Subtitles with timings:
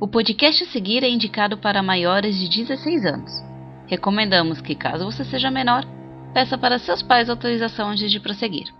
[0.00, 3.30] O podcast a seguir é indicado para maiores de 16 anos.
[3.86, 5.84] Recomendamos que, caso você seja menor,
[6.32, 8.72] peça para seus pais autorização antes de prosseguir.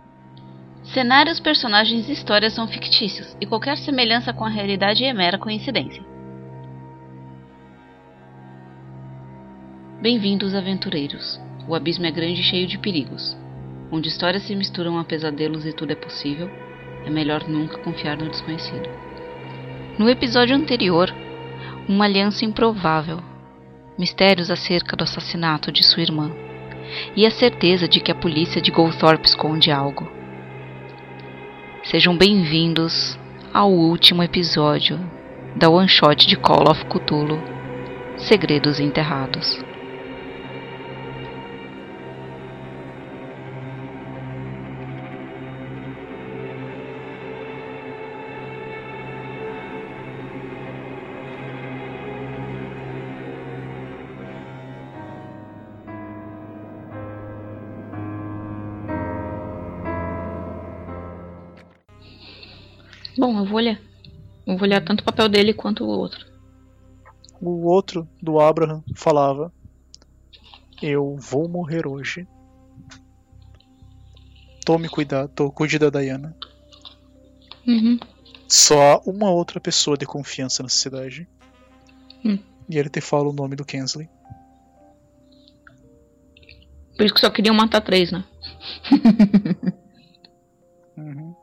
[0.82, 6.02] Cenários, personagens e histórias são fictícios e qualquer semelhança com a realidade é mera coincidência.
[10.00, 11.38] Bem-vindos, aventureiros.
[11.68, 13.36] O abismo é grande e cheio de perigos.
[13.92, 16.50] Onde histórias se misturam a pesadelos e tudo é possível,
[17.04, 19.09] é melhor nunca confiar no desconhecido.
[20.00, 21.14] No episódio anterior,
[21.86, 23.20] uma aliança improvável,
[23.98, 26.32] mistérios acerca do assassinato de sua irmã
[27.14, 30.10] e a certeza de que a polícia de Goldthorpe esconde algo.
[31.84, 33.18] Sejam bem-vindos
[33.52, 34.98] ao último episódio
[35.54, 37.38] da One Shot de Call of Cthulhu
[38.16, 39.62] Segredos Enterrados.
[63.30, 63.80] Bom, eu vou ler.
[64.44, 66.26] Eu vou ler tanto o papel dele quanto o outro.
[67.40, 69.52] O outro, do Abraham, falava:
[70.82, 72.26] Eu vou morrer hoje.
[74.66, 76.36] Tome cuidado, cuide da Diana.
[77.64, 78.00] Uhum.
[78.48, 81.28] Só há uma outra pessoa de confiança nessa cidade.
[82.24, 82.36] Hum.
[82.68, 84.08] E ele te fala o nome do Kensley.
[86.96, 88.24] Por isso que só queriam matar três, né?
[90.96, 91.39] Uhum.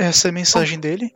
[0.00, 1.14] Essa é a mensagem dele.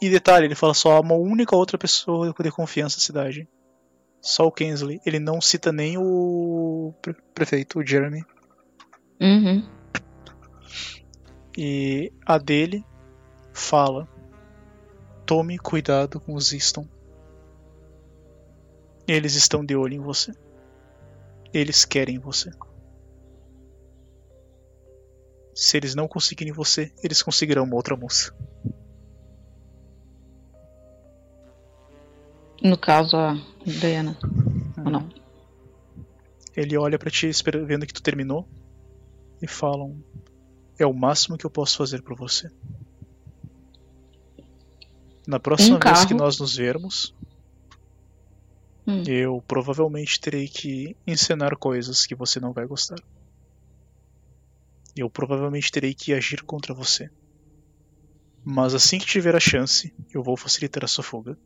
[0.00, 3.46] E detalhe, ele fala só uma única outra pessoa de confiança na cidade.
[4.18, 4.98] Só o Kensley.
[5.04, 8.24] Ele não cita nem o pre- prefeito, o Jeremy.
[9.20, 9.68] Uhum.
[11.54, 12.82] E a dele
[13.52, 14.08] fala:
[15.26, 16.88] Tome cuidado com os Easton.
[19.06, 20.32] Eles estão de olho em você.
[21.52, 22.50] Eles querem você.
[25.58, 28.32] Se eles não conseguirem você, eles conseguirão uma outra moça.
[32.62, 33.36] No caso, a
[33.66, 34.16] Diana.
[34.76, 35.08] Ou não?
[36.56, 37.28] Ele olha pra ti,
[37.66, 38.48] vendo que tu terminou,
[39.42, 40.00] e falam:
[40.78, 42.48] É o máximo que eu posso fazer por você.
[45.26, 47.12] Na próxima Um vez que nós nos vermos,
[48.86, 49.02] Hum.
[49.08, 52.98] eu provavelmente terei que encenar coisas que você não vai gostar.
[55.00, 57.08] Eu provavelmente terei que agir contra você.
[58.44, 61.38] Mas assim que tiver a chance, eu vou facilitar a sua fuga.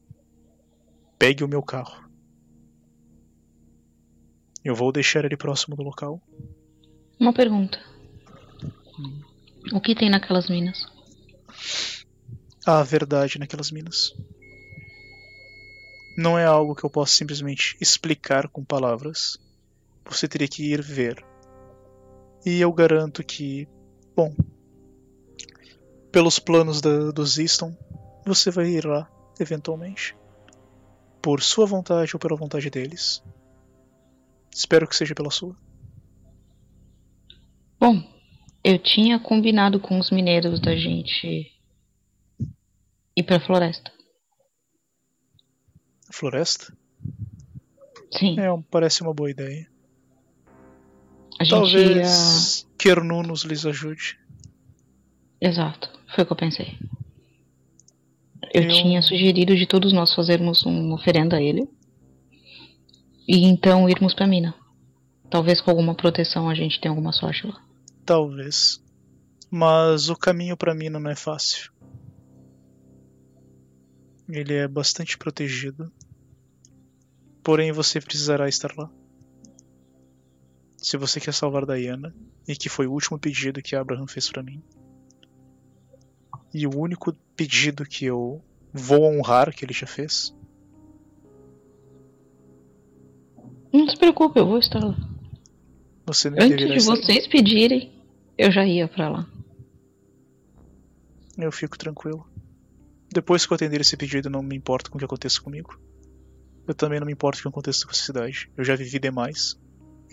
[1.19, 2.09] Pegue o meu carro.
[4.65, 6.23] Eu vou deixar ele próximo do local.
[7.21, 7.79] Uma pergunta.
[9.73, 10.87] O que tem naquelas minas?
[12.65, 14.15] Há verdade naquelas minas.
[16.17, 19.37] Não é algo que eu possa simplesmente explicar com palavras.
[20.07, 21.32] Você teria que ir ver.
[22.45, 23.69] E eu garanto que,
[24.17, 24.35] bom,
[26.11, 27.77] pelos planos da, dos Easton,
[28.27, 29.11] você vai ir lá,
[29.41, 30.17] eventualmente.
[31.23, 33.23] Por sua vontade ou pela vontade deles.
[34.53, 35.57] Espero que seja pela sua.
[37.81, 38.03] Bom,
[38.63, 41.51] eu tinha combinado com os mineiros da gente
[43.17, 43.91] ir pra floresta.
[46.13, 46.77] Floresta?
[48.13, 49.72] Sim, É, parece uma boa ideia.
[51.43, 51.83] A gente ia.
[52.03, 54.19] Talvez Kernunos lhes ajude.
[55.41, 56.79] Exato, foi o que eu pensei.
[58.55, 61.69] Eu, Eu- tinha sugerido de todos nós fazermos uma oferenda a ele.
[63.27, 64.55] E então irmos pra mina.
[65.31, 67.63] Talvez com alguma proteção a gente tenha alguma sorte lá.
[68.05, 68.83] Talvez.
[69.51, 71.71] Mas o caminho pra mina não é fácil.
[74.29, 75.91] Ele é bastante protegido.
[77.43, 78.91] Porém, você precisará estar lá.
[80.83, 82.15] Se você quer salvar Diana,
[82.47, 84.63] e que foi o último pedido que Abraham fez pra mim,
[86.53, 88.43] e o único pedido que eu
[88.73, 90.35] vou honrar que ele já fez,
[93.73, 94.95] Não se preocupe, eu vou estar lá.
[96.05, 97.91] você nem Antes de vocês pedirem,
[98.37, 99.27] eu já ia pra lá.
[101.39, 102.27] Eu fico tranquilo.
[103.11, 105.81] Depois que eu atender esse pedido, não me importo com o que aconteça comigo.
[106.67, 108.51] Eu também não me importo com o que aconteça com essa cidade.
[108.57, 109.59] Eu já vivi demais.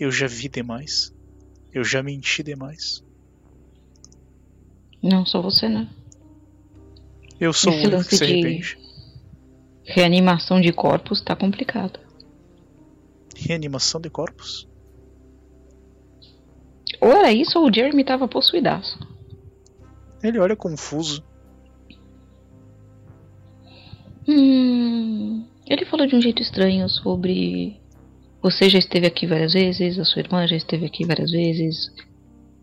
[0.00, 1.14] Eu já vi demais.
[1.72, 3.04] Eu já menti demais.
[5.02, 5.88] Não só você, né?
[7.38, 8.78] Eu sou Esse o único que se de- arrepende.
[9.84, 12.00] Reanimação de corpos tá complicado.
[13.36, 14.66] Reanimação de corpos?
[17.00, 18.98] ou era isso ou o Jeremy tava possuidaço.
[20.22, 21.24] Ele olha confuso.
[24.28, 27.79] Hum, ele falou de um jeito estranho sobre.
[28.42, 31.92] Você já esteve aqui várias vezes, a sua irmã já esteve aqui várias vezes,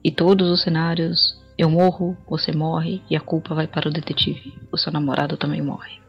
[0.03, 4.53] e todos os cenários eu morro, você morre e a culpa vai para o detetive.
[4.71, 5.99] O seu namorado também morre.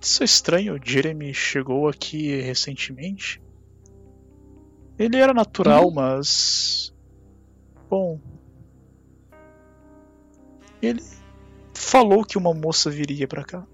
[0.00, 0.74] Isso é estranho.
[0.74, 3.42] O Jeremy chegou aqui recentemente.
[4.98, 5.94] Ele era natural, Uhum.
[5.94, 6.94] mas.
[7.88, 8.20] Bom.
[10.80, 11.02] Ele
[11.74, 13.66] falou que uma moça viria pra cá.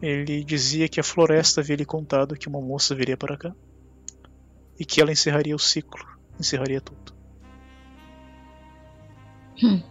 [0.00, 3.54] Ele dizia que a floresta havia lhe contado que uma moça viria para cá.
[4.78, 6.04] E que ela encerraria o ciclo.
[6.38, 7.14] Encerraria tudo.
[9.62, 9.82] Hum.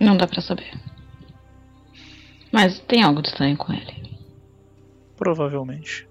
[0.00, 0.70] Não dá pra saber.
[2.52, 4.16] Mas tem algo de estranho com ele.
[5.16, 6.08] Provavelmente.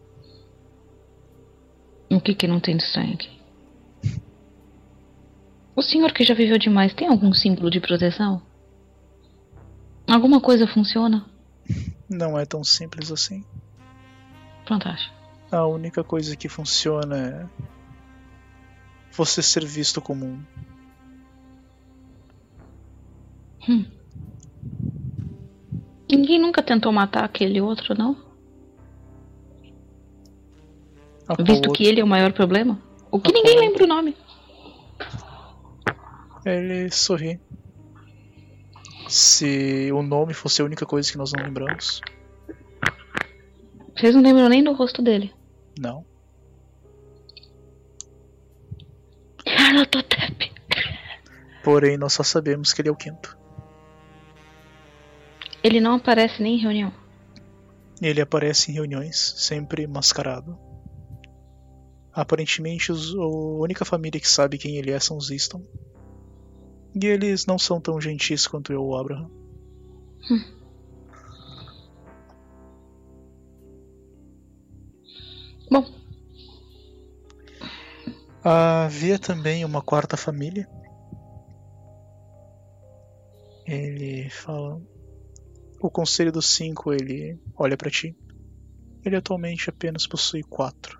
[2.11, 3.37] O que que não tem de estranho aqui?
[5.75, 8.41] O senhor que já viveu demais tem algum símbolo de proteção?
[10.09, 11.25] Alguma coisa funciona?
[12.09, 13.43] Não é tão simples assim.
[14.67, 15.13] Fantástico.
[15.51, 17.45] A única coisa que funciona é
[19.11, 20.43] você ser visto como um.
[23.69, 23.85] Hum.
[26.09, 28.15] Ninguém nunca tentou matar aquele outro, não?
[31.39, 32.81] Visto outro- que ele é o maior problema?
[33.11, 34.15] O que ninguém lembra o nome.
[36.45, 37.39] Ele sorri.
[39.09, 42.01] Se o nome fosse a única coisa que nós não lembramos.
[43.95, 45.33] Vocês não lembram nem do rosto dele.
[45.79, 46.05] Não.
[49.45, 50.51] Harlototep.
[51.63, 53.37] Porém, nós só sabemos que ele é o quinto.
[55.63, 56.93] Ele não aparece nem em reunião.
[58.01, 60.57] Ele aparece em reuniões, sempre mascarado.
[62.13, 65.63] Aparentemente, os- a única família que sabe quem ele é são os Easton.
[66.99, 69.29] E eles não são tão gentis quanto eu, Abraham.
[75.69, 75.85] Bom,
[78.43, 80.67] Havia também uma quarta família.
[83.65, 84.81] Ele fala.
[85.79, 88.15] O conselho dos cinco, ele olha pra ti.
[89.05, 90.97] Ele atualmente apenas possui quatro.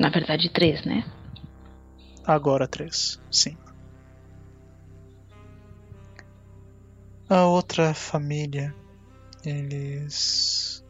[0.00, 1.04] na verdade três, né?
[2.30, 3.56] Agora três, sim.
[7.28, 8.72] A outra família,
[9.44, 10.84] eles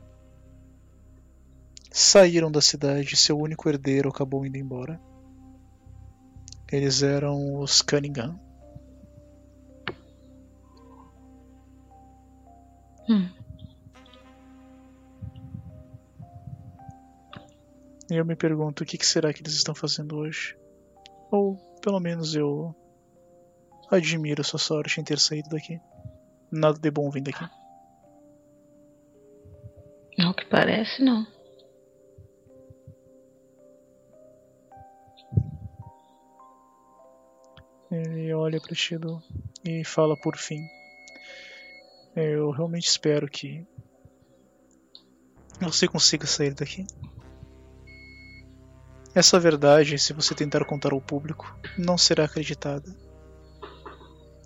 [1.91, 3.17] saíram da cidade.
[3.17, 5.01] Seu único herdeiro acabou indo embora.
[6.71, 8.39] Eles eram os Cunningham.
[13.09, 13.31] Hum.
[18.11, 20.61] E eu me pergunto o que que será que eles estão fazendo hoje.
[21.31, 22.75] Ou pelo menos eu
[23.91, 25.81] admiro sua sorte em ter saído daqui.
[26.50, 27.44] Nada de bom vem daqui.
[30.19, 31.27] Ao que parece, não.
[37.90, 39.21] Ele olha para Edu,
[39.64, 40.61] e fala por fim.
[42.14, 43.66] Eu realmente espero que
[45.61, 46.87] você consiga sair daqui.
[49.12, 52.95] Essa verdade, se você tentar contar ao público, não será acreditada.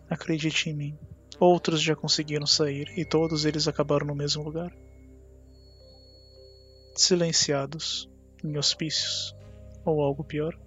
[0.08, 0.98] Acredite em mim.
[1.38, 4.74] Outros já conseguiram sair e todos eles acabaram no mesmo lugar.
[6.96, 8.08] Silenciados,
[8.42, 9.34] em hospícios,
[9.84, 10.58] ou algo pior.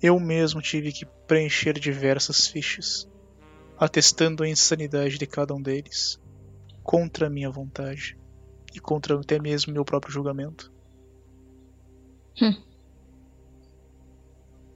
[0.00, 3.06] Eu mesmo tive que preencher diversas fichas,
[3.76, 6.18] atestando a insanidade de cada um deles,
[6.82, 8.18] contra minha vontade
[8.74, 10.72] e contra até mesmo meu próprio julgamento.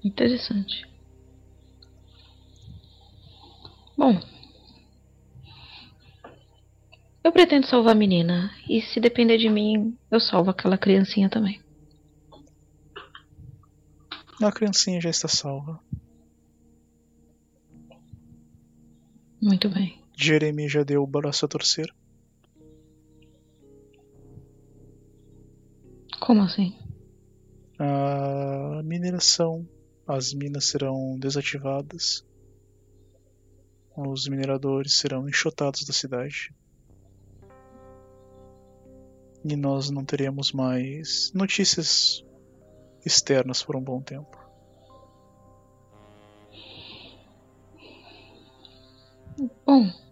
[0.05, 0.87] Interessante.
[3.97, 4.21] Bom.
[7.25, 8.51] Eu pretendo salvar a menina.
[8.69, 11.61] E se depender de mim, eu salvo aquela criancinha também.
[14.41, 15.81] A criancinha já está salva.
[19.43, 19.99] Muito bem.
[20.17, 21.93] Jeremy já deu o braço a torcer.
[26.21, 26.86] Como assim?
[27.79, 29.69] A mineração,
[30.07, 32.25] as minas serão desativadas.
[33.97, 36.55] Os mineradores serão enxotados da cidade.
[39.45, 42.25] E nós não teremos mais notícias
[43.05, 44.37] externas por um bom tempo.
[49.67, 50.07] Bom.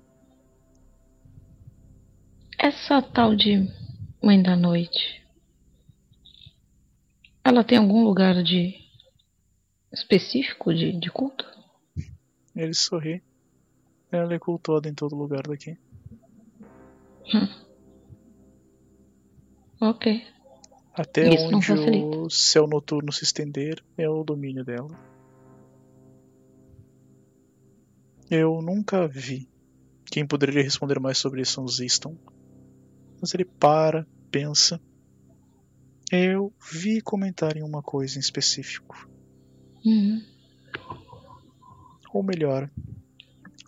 [2.58, 3.68] essa tal de
[4.22, 5.23] Mãe da Noite,
[7.44, 8.74] ela tem algum lugar de
[9.92, 11.44] específico de, de culto?
[12.56, 13.22] Ele sorri.
[14.10, 15.76] Ela é cultuada em todo lugar daqui.
[17.34, 17.64] Hum.
[19.80, 20.22] Ok.
[20.94, 24.88] Até Isso onde o céu noturno se estender é o domínio dela.
[28.30, 29.48] Eu nunca vi.
[30.06, 32.16] Quem poderia responder mais sobre isso são os Easton.
[33.20, 34.80] Mas ele para, pensa.
[36.10, 39.08] Eu vi comentarem uma coisa em específico.
[39.84, 40.22] Uhum.
[42.12, 42.70] Ou melhor,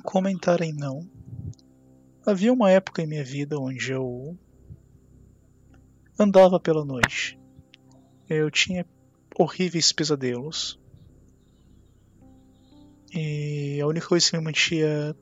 [0.04, 1.08] comentarem não.
[2.26, 4.36] Havia uma época em minha vida onde eu
[6.18, 7.38] andava pela noite.
[8.28, 8.86] Eu tinha
[9.38, 10.78] horríveis pesadelos.
[13.14, 15.16] E a única coisa que me mantinha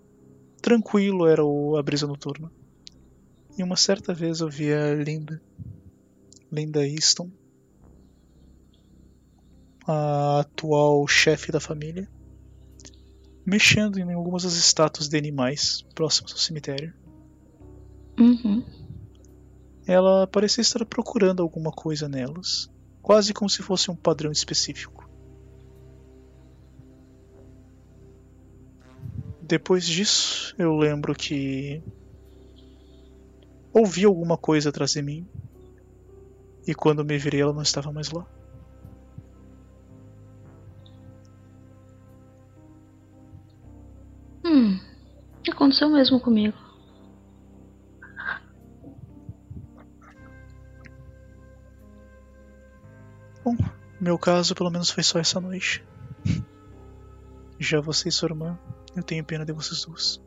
[0.61, 2.51] tranquilo era a brisa noturna.
[3.57, 5.41] E uma certa vez eu vi a Linda,
[6.55, 7.31] Linda Easton,
[9.87, 12.09] a atual chefe da família,
[13.45, 16.95] mexendo em algumas das estátuas de animais próximas ao cemitério.
[18.19, 18.63] Uhum.
[19.87, 22.71] Ela parecia estar procurando alguma coisa nelas,
[23.03, 25.11] quase como se fosse um padrão específico.
[29.43, 31.83] Depois disso, eu lembro que
[33.75, 35.29] ouvi alguma coisa atrás de mim,
[36.67, 38.27] e quando me virei, ela não estava mais lá.
[44.45, 44.79] Hum.
[45.49, 46.57] Aconteceu mesmo comigo.
[53.45, 53.57] Bom,
[54.01, 55.85] meu caso pelo menos foi só essa noite.
[57.59, 58.59] Já você e sua irmã,
[58.97, 60.21] eu tenho pena de vocês duas.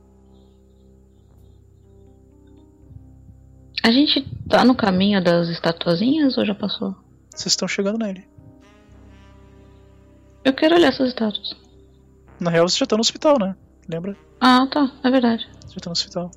[3.84, 6.96] A gente tá no caminho das estatuazinhas ou já passou?
[7.34, 8.28] Vocês estão chegando nele.
[10.44, 11.56] Eu quero olhar essas estátuas.
[12.40, 13.56] Na real, você já tá no hospital, né?
[13.88, 14.16] Lembra?
[14.40, 14.92] Ah, tá.
[15.04, 15.48] É verdade.
[15.66, 16.32] Você já tá no hospital.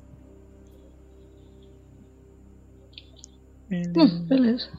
[3.69, 4.69] Ele, Hum, beleza.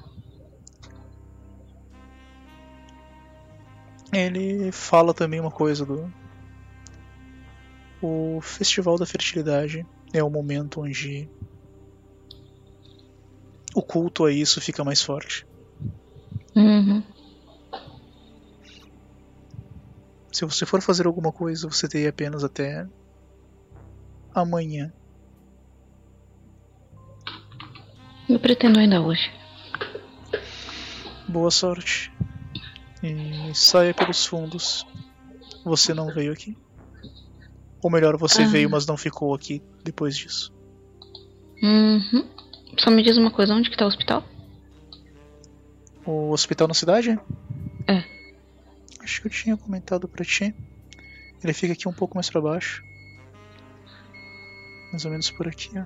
[4.13, 6.13] ele fala também uma coisa do.
[8.03, 11.31] O Festival da Fertilidade é o momento onde
[13.75, 15.47] o culto a isso fica mais forte.
[16.55, 17.03] Uhum.
[20.33, 22.87] Se você for fazer alguma coisa, você teria apenas até
[24.35, 24.93] amanhã.
[28.29, 29.31] Eu pretendo ainda hoje.
[31.29, 32.13] Boa sorte.
[33.03, 34.87] E saia pelos fundos.
[35.65, 36.57] Você não veio aqui.
[37.83, 38.49] Ou melhor, você Ah.
[38.49, 40.53] veio, mas não ficou aqui depois disso.
[41.63, 42.29] Uhum.
[42.79, 44.25] Só me diz uma coisa, onde que tá o hospital?
[46.05, 47.19] O hospital na cidade?
[47.87, 48.03] É.
[49.01, 50.55] Acho que eu tinha comentado pra ti.
[51.43, 52.83] Ele fica aqui um pouco mais pra baixo.
[54.91, 55.85] Mais ou menos por aqui, ó.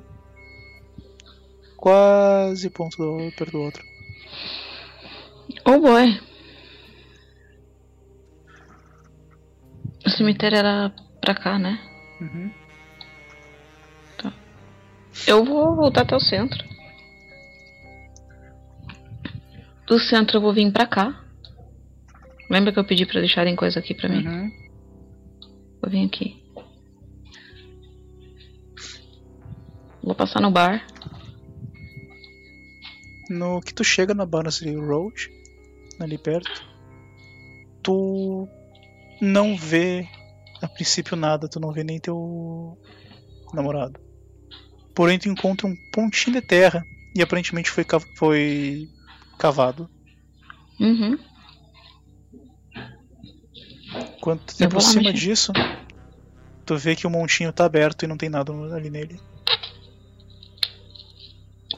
[1.77, 3.85] Quase ponto do, perto do outro.
[5.65, 6.21] Oh boy.
[10.05, 11.79] O cemitério era pra cá, né?
[12.21, 12.51] Uhum.
[15.27, 16.76] Eu vou voltar até o centro.
[19.87, 21.25] Do centro eu vou vir pra cá.
[22.51, 24.27] Lembra que eu pedi pra deixarem coisa aqui pra mim?
[24.27, 24.51] Uhum.
[25.81, 26.43] Vou vir aqui.
[30.03, 30.87] Vou passar no bar.
[33.29, 35.29] No que tu chega na Barnsley Road,
[35.99, 36.65] ali perto,
[37.83, 38.49] tu
[39.21, 40.07] não vê
[40.63, 42.79] a princípio nada, tu não vê nem teu
[43.53, 43.99] namorado.
[44.95, 47.85] Porém, tu encontra um pontinho de terra e aparentemente foi,
[48.17, 48.89] foi
[49.39, 49.89] cavado.
[50.81, 51.19] Uhum.
[54.21, 55.53] Quando tu te Eu vou lá aproxima disso,
[56.65, 59.21] tu vê que o montinho tá aberto e não tem nada ali nele.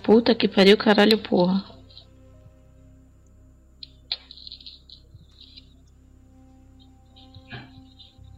[0.03, 1.65] Puta que pariu, caralho, porra.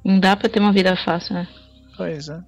[0.04, 1.48] Não dá pra ter uma vida fácil, né?
[1.96, 2.42] Pois é.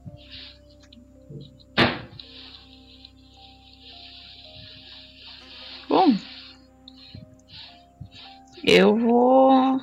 [8.64, 9.80] Eu vou.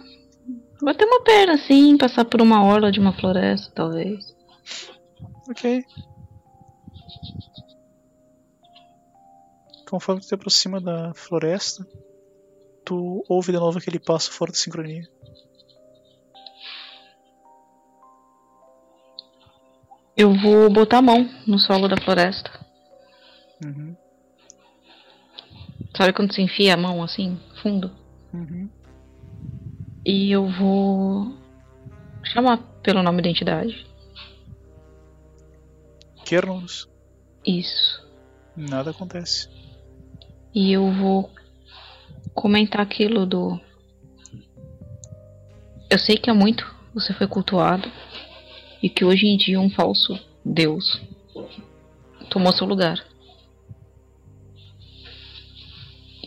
[0.81, 4.33] Bater uma perna assim, passar por uma orla de uma floresta, talvez.
[5.49, 5.83] Ok.
[9.89, 11.85] Conforme tu te aproxima da floresta,
[12.85, 15.09] tu ouve de novo aquele passo fora da sincronia.
[20.15, 22.51] Eu vou botar a mão no solo da floresta.
[23.65, 23.95] Uhum.
[25.95, 27.91] Sabe quando você enfia a mão assim, fundo?
[28.33, 28.69] Uhum.
[30.05, 31.35] E eu vou
[32.23, 33.85] chamar pelo nome da entidade.
[36.25, 36.87] Kernos,
[37.45, 38.07] Isso.
[38.55, 39.49] nada acontece.
[40.53, 41.29] E eu vou
[42.33, 43.59] comentar aquilo do.
[45.89, 47.91] Eu sei que há muito você foi cultuado
[48.81, 51.01] e que hoje em dia um falso deus
[52.29, 53.03] tomou seu lugar.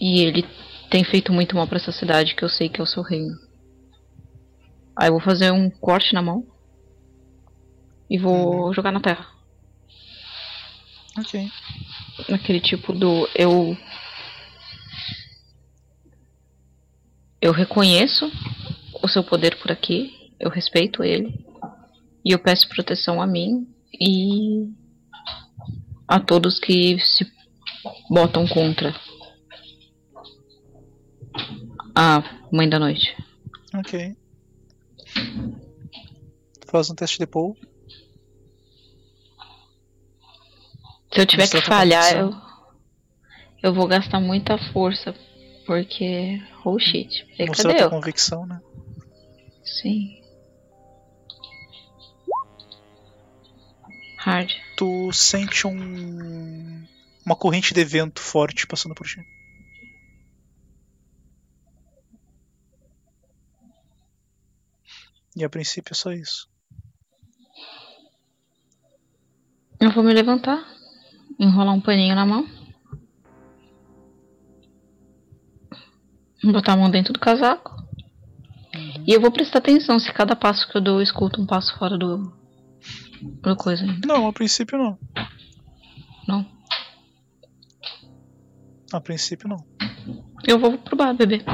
[0.00, 0.44] E ele
[0.92, 3.34] tem feito muito mal pra essa cidade que eu sei que é o seu reino.
[4.94, 6.46] Aí eu vou fazer um corte na mão
[8.10, 9.26] e vou jogar na terra.
[11.18, 11.50] Ok.
[12.28, 13.74] Naquele tipo do eu
[17.40, 18.30] eu reconheço
[19.02, 21.42] o seu poder por aqui, eu respeito ele
[22.22, 23.66] e eu peço proteção a mim
[23.98, 24.68] e
[26.06, 27.26] a todos que se
[28.10, 28.94] botam contra
[31.94, 33.16] a mãe da noite.
[33.74, 34.16] Ok.
[36.66, 37.56] Faz um teste de Paul.
[41.12, 42.32] Se eu tiver que falhar, eu
[43.62, 45.14] eu vou gastar muita força
[45.66, 47.90] porque oh shit, e Mostrar cadê tua eu?
[47.90, 48.60] convicção, né?
[49.64, 50.20] Sim.
[54.18, 54.52] Hard.
[54.76, 56.84] Tu sente um.
[57.24, 59.20] uma corrente de vento forte passando por ti.
[65.36, 66.48] E a princípio é só isso.
[69.80, 70.64] Eu vou me levantar,
[71.40, 72.46] enrolar um paninho na mão,
[76.44, 77.82] botar a mão dentro do casaco.
[79.06, 81.76] E eu vou prestar atenção se cada passo que eu dou eu escuto um passo
[81.78, 82.32] fora do.
[83.20, 83.84] do coisa.
[84.06, 84.98] Não, a princípio não.
[86.28, 86.46] Não.
[88.92, 89.64] A princípio não.
[90.46, 91.44] Eu vou pro bar beber.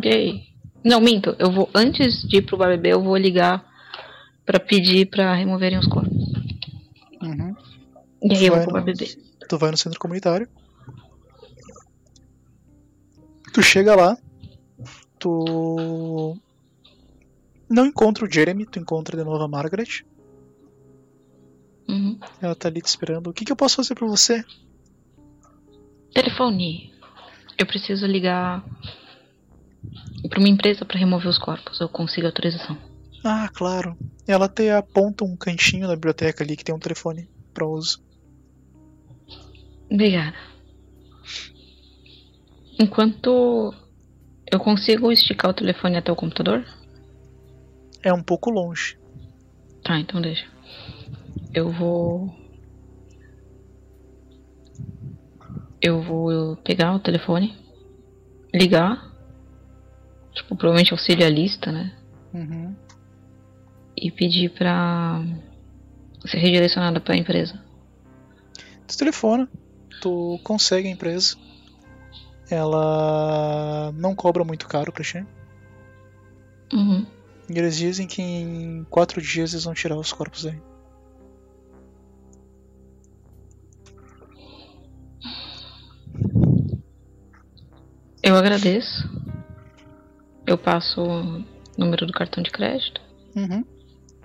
[0.00, 0.47] Gay.
[0.84, 1.34] Não, minto.
[1.38, 3.64] Eu vou, antes de ir pro beber, eu vou ligar
[4.44, 6.16] pra pedir pra removerem os corpos.
[7.20, 7.54] Uhum.
[8.22, 8.94] E aí eu vou pro bar no-.
[9.48, 10.48] Tu vai no centro comunitário.
[13.52, 14.16] Tu chega lá.
[15.18, 16.36] Tu.
[17.68, 20.04] Não encontra o Jeremy, tu encontra de novo a Margaret.
[21.88, 22.18] Uhum.
[22.40, 23.28] Ela tá ali te esperando.
[23.28, 24.44] O que, que eu posso fazer pra você?
[26.14, 26.92] Telefone.
[27.58, 28.64] Eu preciso ligar
[30.28, 31.80] pra uma empresa pra remover os corpos.
[31.80, 32.76] Eu consigo autorização.
[33.24, 33.96] Ah, claro.
[34.26, 38.02] Ela te aponta um cantinho na biblioteca ali que tem um telefone pra uso.
[39.90, 40.36] Obrigada.
[42.78, 43.74] Enquanto
[44.50, 46.64] eu consigo esticar o telefone até o computador?
[48.02, 48.98] É um pouco longe.
[49.82, 50.46] Tá, então deixa.
[51.52, 52.32] Eu vou.
[55.80, 57.56] Eu vou pegar o telefone,
[58.52, 59.07] ligar.
[60.38, 61.92] Tipo, provavelmente auxiliarista, né?
[62.32, 62.72] Uhum.
[63.96, 65.20] E pedir pra
[66.24, 67.60] ser redirecionada pra empresa.
[68.86, 69.48] Tu telefona,
[70.00, 71.36] tu consegue a empresa.
[72.48, 75.26] Ela não cobra muito caro ti.
[76.72, 77.04] Uhum.
[77.50, 80.62] E eles dizem que em quatro dias eles vão tirar os corpos aí.
[88.22, 89.27] Eu agradeço.
[90.48, 91.44] Eu passo o
[91.76, 93.02] número do cartão de crédito.
[93.36, 93.62] Uhum.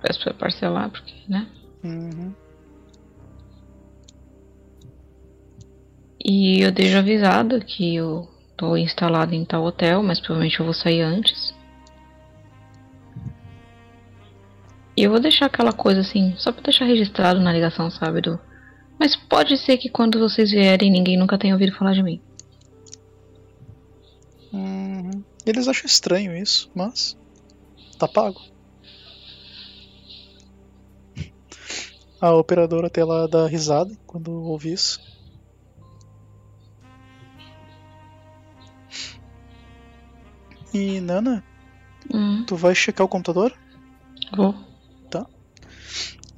[0.02, 1.46] Peço pra parcelar, porque, né?
[1.84, 2.34] Uhum.
[6.24, 10.74] E eu deixo avisado que eu tô instalado em tal hotel, mas provavelmente eu vou
[10.74, 11.54] sair antes.
[14.96, 18.22] E eu vou deixar aquela coisa assim, só pra deixar registrado na ligação, sabe?
[18.22, 18.40] Do...
[18.98, 22.22] Mas pode ser que quando vocês vierem ninguém nunca tenha ouvido falar de mim.
[24.54, 25.33] Uhum.
[25.46, 27.18] Eles acham estranho isso, mas
[27.98, 28.42] tá pago.
[32.20, 35.00] A operadora até lá dá risada quando ouve isso.
[40.74, 41.44] E Nana,
[42.14, 43.54] Hum, tu vai checar o computador?
[44.36, 44.54] vou.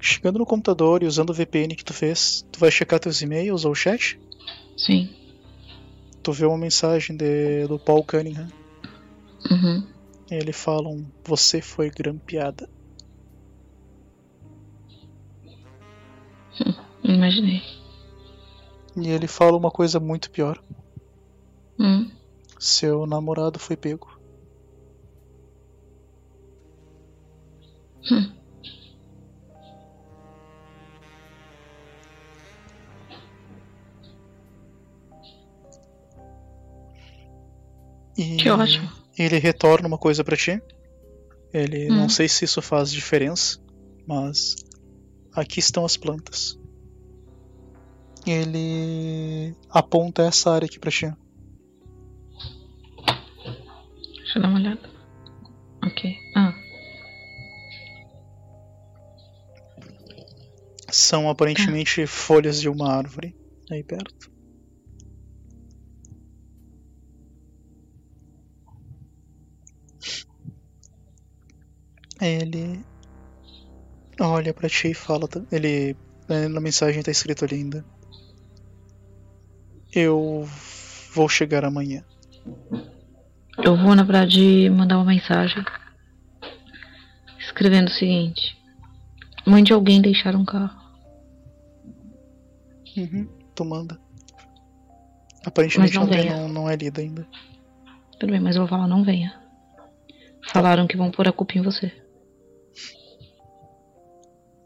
[0.06, 3.66] Chegando no computador e usando o VPN que tu fez, tu vai checar teus e-mails
[3.66, 4.20] ou chat?
[4.78, 5.10] Sim.
[6.22, 8.48] Tu vê uma mensagem de, do Paul Cunningham.
[9.52, 9.88] Uhum.
[10.32, 12.68] E ele fala um, você foi grampeada.
[17.04, 17.62] Imaginei.
[18.98, 20.62] E ele fala uma coisa muito pior.
[21.80, 22.10] Hum.
[22.60, 24.08] Seu namorado foi pego.
[28.10, 28.32] Hum.
[38.18, 38.95] E Que ótimo.
[39.18, 40.62] Ele retorna uma coisa pra ti.
[41.54, 41.96] Ele Hum.
[41.96, 43.58] não sei se isso faz diferença,
[44.08, 44.56] mas
[45.34, 46.60] aqui estão as plantas.
[48.28, 51.12] Ele aponta essa área aqui pra ti.
[54.18, 54.90] Deixa eu dar uma olhada.
[55.86, 56.18] Ok.
[56.36, 56.54] Ah,
[60.92, 63.36] São aparentemente folhas de uma árvore
[63.70, 64.32] aí perto.
[72.22, 72.86] Ele
[74.20, 75.28] olha pra ti e fala.
[75.52, 75.96] Ele.
[76.30, 77.86] né, Na mensagem tá escrito ali ainda.
[79.94, 80.48] Eu
[81.14, 82.04] vou chegar amanhã.
[83.64, 85.64] eu vou, na verdade, mandar uma mensagem
[87.40, 88.58] escrevendo o seguinte:
[89.46, 90.84] Mande alguém deixar um carro.
[92.98, 94.00] Uhum, tu manda.
[95.46, 96.36] Aparentemente não não, tem- venha.
[96.38, 97.28] não, não é lida ainda.
[98.20, 99.34] Tudo bem, mas eu vou falar: Não venha.
[100.52, 101.92] Falaram que vão pôr a culpa em você.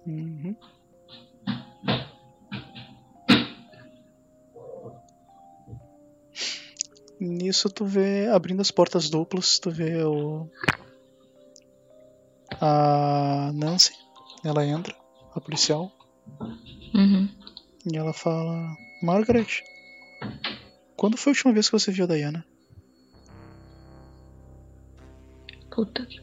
[0.06, 0.56] Uhum.
[7.20, 10.48] Nisso tu vê, abrindo as portas duplas, tu vê o.
[12.62, 13.94] A Nancy,
[14.44, 14.96] ela entra,
[15.34, 15.92] a policial,
[16.94, 17.30] Uhum.
[17.92, 19.64] e ela fala: Margaret,
[20.96, 22.46] quando foi a última vez que você viu a Diana?
[25.70, 26.20] Puta que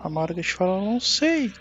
[0.00, 1.52] A Margaret fala: Não sei.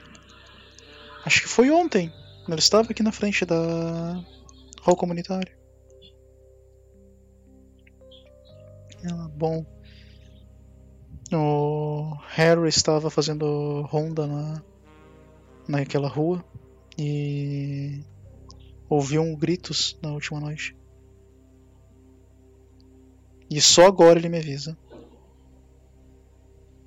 [1.25, 2.11] Acho que foi ontem.
[2.47, 4.23] Ela estava aqui na frente da
[4.81, 5.55] hall comunitária.
[9.03, 9.65] Ela, bom.
[11.31, 14.63] O Harry estava fazendo ronda na,
[15.67, 16.43] naquela rua
[16.97, 18.03] e
[18.89, 20.75] ouviu gritos na última noite.
[23.49, 24.77] E só agora ele me avisa.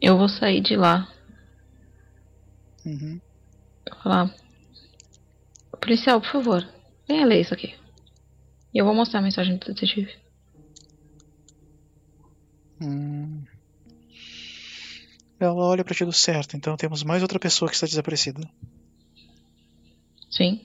[0.00, 1.08] Eu vou sair de lá.
[2.84, 3.20] Uhum.
[3.88, 4.34] Vou falar.
[5.80, 6.68] Policial, por favor,
[7.08, 7.74] venha ler isso aqui.
[8.72, 10.14] E eu vou mostrar a mensagem do detetive.
[12.80, 13.44] Hum.
[15.38, 18.48] Ela olha pra ti do certo, então temos mais outra pessoa que está desaparecida.
[20.30, 20.60] Sim.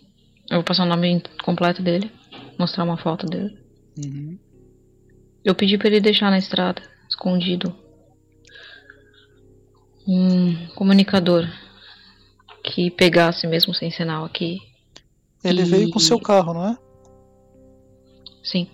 [0.49, 2.11] Eu vou passar o nome completo dele.
[2.57, 3.57] Mostrar uma foto dele.
[3.97, 4.37] Uhum.
[5.43, 7.75] Eu pedi pra ele deixar na estrada, escondido,
[10.07, 11.45] um comunicador
[12.67, 14.59] que pegasse mesmo sem sinal aqui.
[15.43, 16.77] Ele E- veio com seu carro, não é?
[18.43, 18.69] Sim.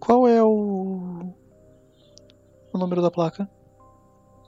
[0.00, 1.34] Qual é o.
[2.72, 3.48] o número da placa?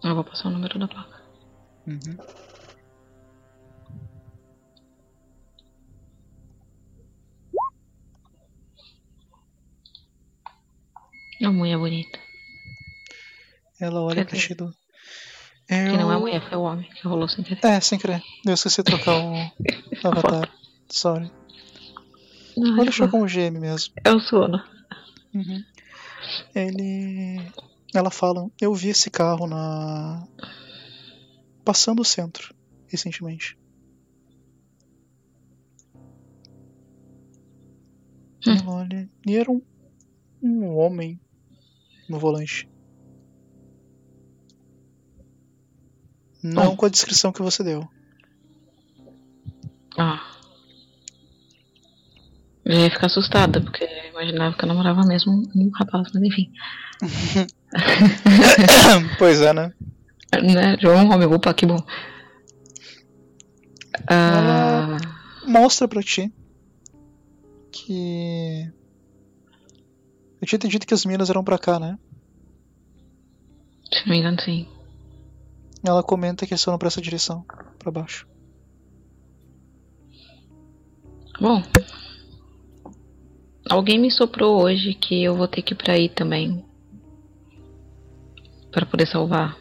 [0.02, 1.20] Eu vou passar o número da placa.
[1.86, 2.16] Uhum.
[11.40, 12.18] Uma mulher bonita.
[13.80, 14.36] Ela olha Quer pra
[15.70, 15.90] do.
[15.92, 17.64] Que não é a Eu- mulher, foi o homem que rolou sem querer.
[17.64, 18.22] É, sem querer.
[18.46, 19.32] Eu esqueci de trocar o
[20.06, 20.50] avatar.
[20.88, 21.30] Sorry.
[22.56, 23.94] Não, Vou é, deixar tipo, como GM mesmo.
[24.04, 24.62] é o sono.
[25.34, 25.62] Uhum.
[26.54, 27.40] Ele.
[27.94, 30.26] Ela fala, eu vi esse carro na.
[31.64, 32.54] Passando o centro,
[32.88, 33.56] recentemente.
[38.46, 38.56] Hum.
[38.68, 39.08] Olha.
[39.26, 39.60] E era um,
[40.42, 41.20] um homem
[42.08, 42.68] no volante.
[46.42, 46.76] Não Oh.
[46.76, 47.86] com a descrição que você deu.
[49.98, 50.20] Ah.
[52.64, 56.50] Eu ia ficar assustada, porque eu imaginava que eu namorava mesmo um rapaz, mas enfim.
[59.18, 59.72] pois é, né?
[60.42, 60.76] Né?
[60.80, 61.78] João Homem, opa, que bom.
[64.08, 64.96] Ah,
[65.46, 66.32] Mostra pra ti
[67.72, 68.70] que.
[70.40, 71.98] Eu tinha entendido que as minas eram pra cá, né?
[73.92, 74.66] se não me engano, sim.
[75.86, 77.44] Ela comenta que eles foram pra essa direção,
[77.78, 78.26] pra baixo.
[81.40, 81.62] Bom.
[83.68, 86.64] Alguém me soprou hoje que eu vou ter que ir pra aí também.
[88.70, 89.56] Pra poder salvar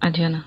[0.00, 0.46] a Diana.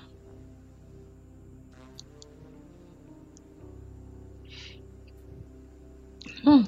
[6.44, 6.64] Hum,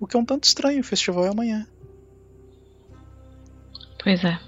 [0.00, 1.66] O que é um tanto estranho, o festival é amanhã.
[4.02, 4.38] pois é.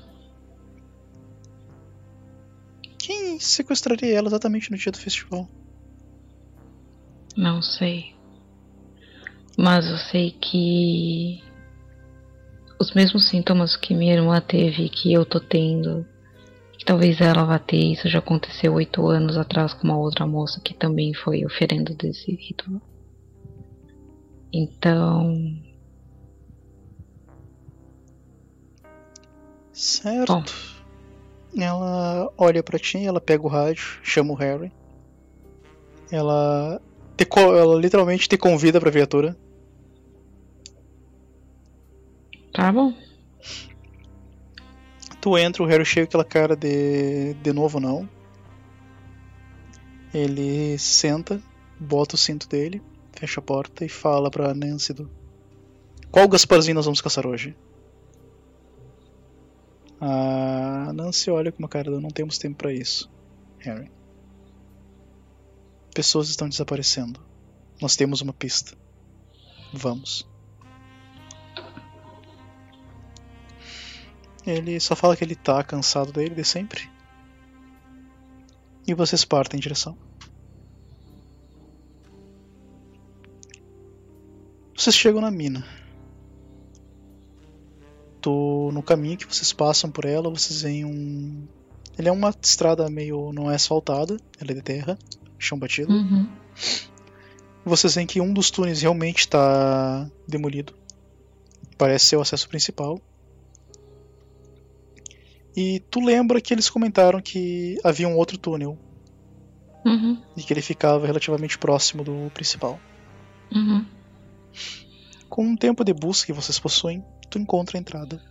[3.03, 5.49] Quem sequestraria ela exatamente no dia do festival?
[7.37, 8.13] Não sei.
[9.57, 11.43] Mas eu sei que
[12.79, 16.07] os mesmos sintomas que minha irmã teve que eu tô tendo,
[16.79, 20.61] que talvez ela vá ter, isso já aconteceu oito anos atrás com uma outra moça
[20.61, 22.81] que também foi oferenda desse ritual.
[24.53, 25.37] Então.
[29.73, 30.33] Certo.
[30.33, 30.45] Bom.
[31.57, 34.73] Ela olha pra ti, ela pega o rádio, chama o Harry.
[36.11, 36.81] Ela,
[37.17, 39.37] te, ela literalmente te convida pra viatura.
[42.53, 42.93] Tá bom.
[45.21, 47.35] Tu entra, o Harry chega com aquela cara de.
[47.35, 48.09] de novo não.
[50.13, 51.41] Ele senta,
[51.79, 52.83] bota o cinto dele,
[53.13, 55.11] fecha a porta e fala pra Nancy do.
[56.11, 57.55] Qual Gasparzinho nós vamos caçar hoje?
[60.01, 63.11] A Nancy olha com uma cara não temos tempo pra isso,
[63.59, 63.91] Harry.
[65.95, 67.21] Pessoas estão desaparecendo.
[67.83, 68.77] Nós temos uma pista.
[69.75, 70.27] Vamos.
[74.47, 76.91] Ele só fala que ele tá cansado dele de sempre.
[78.87, 79.97] E vocês partem em direção.
[84.75, 85.63] Vocês chegam na mina.
[88.21, 91.47] Tô no caminho que vocês passam por ela, vocês veem um.
[91.99, 93.33] Ele é uma estrada meio.
[93.33, 94.99] não é asfaltada, ela é de terra,
[95.39, 95.93] chão batido.
[95.93, 96.29] Uhum.
[97.65, 100.75] Vocês veem que um dos túneis realmente está demolido.
[101.77, 103.01] Parece ser o acesso principal.
[105.57, 108.79] E tu lembra que eles comentaram que havia um outro túnel
[109.85, 110.21] Uhum.
[110.37, 112.79] e que ele ficava relativamente próximo do principal.
[113.51, 113.85] Uhum.
[115.29, 118.23] Com um tempo de busca que vocês possuem, tu encontra a entrada.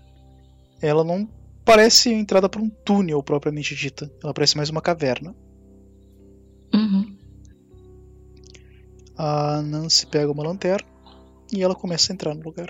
[0.81, 1.27] Ela não
[1.65, 4.11] parece a entrada para um túnel propriamente dita.
[4.23, 5.35] Ela parece mais uma caverna.
[6.73, 7.17] Uhum.
[9.17, 10.87] A Nancy pega uma lanterna
[11.51, 12.69] e ela começa a entrar no lugar.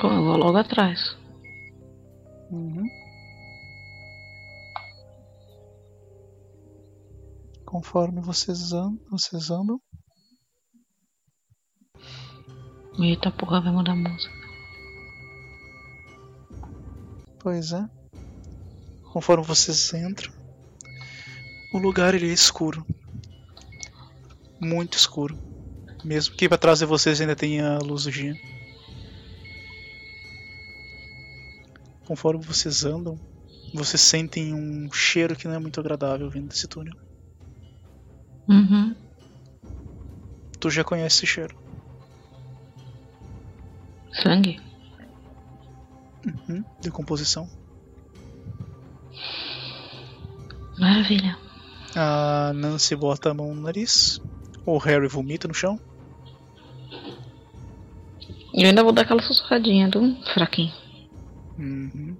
[0.00, 1.16] Bom, eu vou logo atrás.
[2.50, 2.84] Uhum.
[7.66, 9.80] Conforme vocês andam, vocês andam,
[13.02, 14.40] Eita porra, vai mudar a música.
[17.40, 17.88] pois é.
[19.12, 20.32] Conforme vocês entram,
[21.72, 22.86] o lugar ele é escuro,
[24.60, 25.36] muito escuro.
[26.04, 28.34] Mesmo que atrás de vocês ainda tenha a luz do dia.
[32.06, 33.18] Conforme vocês andam,
[33.74, 36.94] vocês sentem um cheiro que não é muito agradável vindo desse túnel.
[38.48, 38.94] Uhum.
[40.58, 41.69] Tu já conhece esse cheiro.
[44.12, 44.60] Sangue?
[46.26, 46.64] Uhum.
[46.80, 47.48] Decomposição.
[50.78, 51.36] Maravilha.
[51.94, 54.20] A Nancy bota a mão no nariz.
[54.64, 55.80] O Harry vomita no chão.
[58.52, 60.72] E eu ainda vou dar aquela sussurradinha do fraquinho.
[61.58, 62.16] Uhum.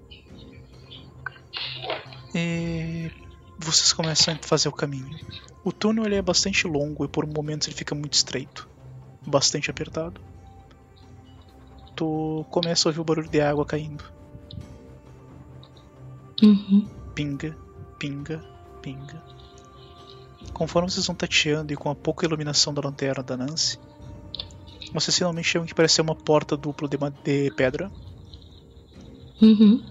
[2.35, 3.11] E
[3.59, 5.19] vocês começam a fazer o caminho.
[5.65, 8.69] O túnel ele é bastante longo e por momentos ele fica muito estreito,
[9.27, 10.21] bastante apertado.
[12.01, 14.03] Tu começa a ouvir o barulho de água caindo.
[16.43, 16.89] Uhum.
[17.15, 17.55] Pinga,
[17.99, 18.43] pinga,
[18.81, 19.23] pinga.
[20.55, 23.79] Conforme vocês vão tateando e com a pouca iluminação da lanterna da Nancy,
[24.95, 27.93] vocês finalmente chegam que parece ser uma porta dupla de, de pedra.
[29.43, 29.85] Uhum.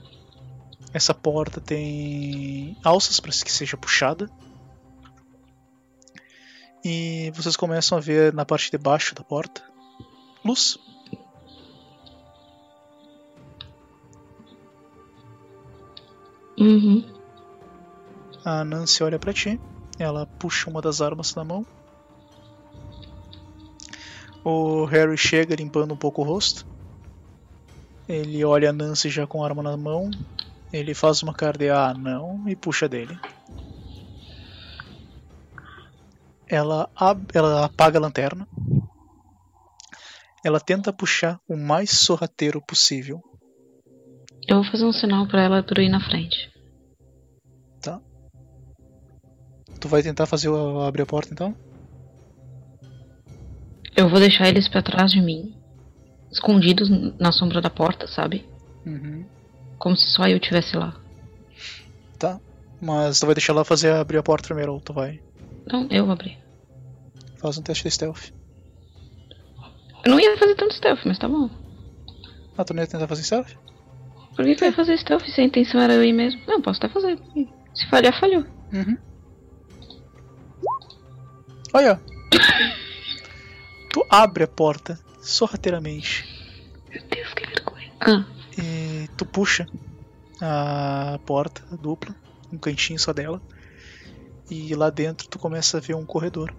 [0.92, 4.28] Essa porta tem alças para que seja puxada.
[6.84, 9.64] E vocês começam a ver na parte de baixo da porta
[10.44, 10.80] luz.
[16.60, 17.04] Uhum.
[18.44, 19.60] A Nancy olha pra ti.
[19.98, 21.66] Ela puxa uma das armas na mão.
[24.44, 26.66] O Harry chega limpando um pouco o rosto.
[28.08, 30.10] Ele olha a Nancy já com a arma na mão.
[30.72, 33.18] Ele faz uma cara de ah, não e puxa dele.
[36.48, 36.90] Ela,
[37.34, 38.48] ela apaga a lanterna.
[40.44, 43.22] Ela tenta puxar o mais sorrateiro possível.
[44.48, 46.49] Eu vou fazer um sinal pra ela ir na frente.
[49.80, 51.56] Tu vai tentar fazer o- abrir a porta então?
[53.96, 55.54] Eu vou deixar eles pra trás de mim.
[56.32, 56.90] Escondidos
[57.20, 58.46] na sombra da porta, sabe?
[58.86, 59.26] Uhum.
[59.78, 60.96] Como se só eu estivesse lá.
[62.18, 62.40] Tá.
[62.82, 65.20] Mas tu vai deixar ela fazer abrir a porta primeiro ou tu vai?
[65.66, 66.38] Não, eu vou abrir.
[67.38, 68.32] Faz um teste de stealth.
[70.06, 71.50] Eu não ia fazer tanto stealth, mas tá bom.
[72.58, 73.54] Ah, tu não ia tentar fazer stealth?
[74.36, 76.42] Por que, eu ia fazer stealth se a intenção era eu ir mesmo?
[76.48, 77.18] Não, posso até fazer.
[77.74, 78.46] Se falhar, falhou.
[78.72, 78.98] Uhum.
[81.74, 82.02] Olha.
[83.92, 86.26] tu abre a porta sorrateiramente
[86.92, 87.92] Meu Deus, que vergonha.
[88.02, 88.26] Ah,
[88.58, 89.68] e tu puxa
[90.42, 92.16] a porta dupla,
[92.52, 93.42] um cantinho só dela.
[94.50, 96.54] E lá dentro tu começa a ver um corredor.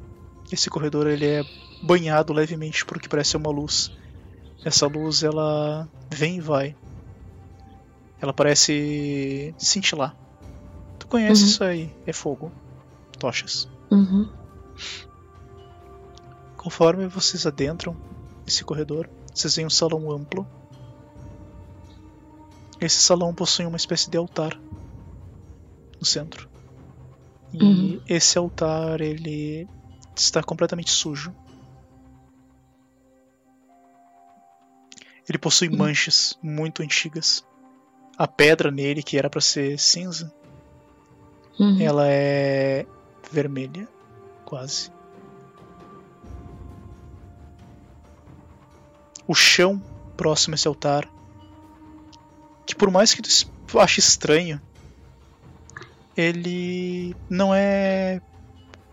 [0.53, 1.43] Esse corredor ele é
[1.83, 3.91] banhado levemente por o que parece ser uma luz
[4.65, 6.77] Essa luz ela vem e vai.
[8.21, 10.15] Ela parece cintilar.
[10.99, 11.49] Tu conhece Uhum.
[11.49, 11.91] isso aí?
[12.07, 12.53] É fogo.
[13.19, 13.67] Tochas.
[13.91, 14.29] Uhum.
[16.57, 17.97] Conforme vocês adentram
[18.47, 20.47] esse corredor, vocês veem um salão amplo.
[22.81, 24.59] Esse salão possui uma espécie de altar
[25.99, 26.49] no centro.
[27.53, 28.01] E Uhum.
[28.09, 29.69] esse altar ele
[30.17, 31.35] está completamente sujo.
[35.29, 35.77] Ele possui Uhum.
[35.77, 37.45] manchas muito antigas.
[38.19, 40.33] A pedra nele, que era para ser cinza,
[41.59, 41.81] Uhum.
[41.81, 42.85] ela é
[43.31, 43.89] vermelha,
[44.51, 44.91] quase.
[49.29, 49.81] O chão
[50.17, 51.09] próximo a esse altar,
[52.67, 54.61] que por mais que tu ache estranho,
[56.17, 58.21] ele não é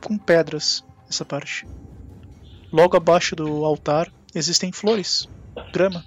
[0.03, 1.65] com pedras essa parte.
[2.71, 5.27] Logo abaixo do altar existem flores,
[5.73, 6.05] grama,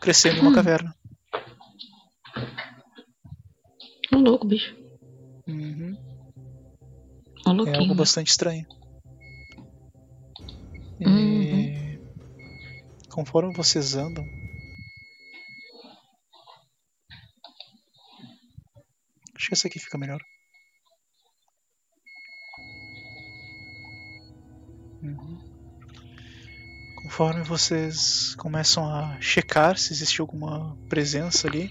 [0.00, 0.54] crescendo em uma Hum.
[0.54, 0.94] caverna.
[4.12, 4.83] Ô louco, bicho.
[7.46, 8.66] Ô É algo bastante estranho.
[10.98, 11.98] E Uhum.
[13.10, 14.24] conforme vocês andam,
[19.36, 20.20] acho que essa aqui fica melhor.
[25.02, 25.38] Uhum.
[26.96, 31.70] Conforme vocês começam a checar se existe alguma presença ali,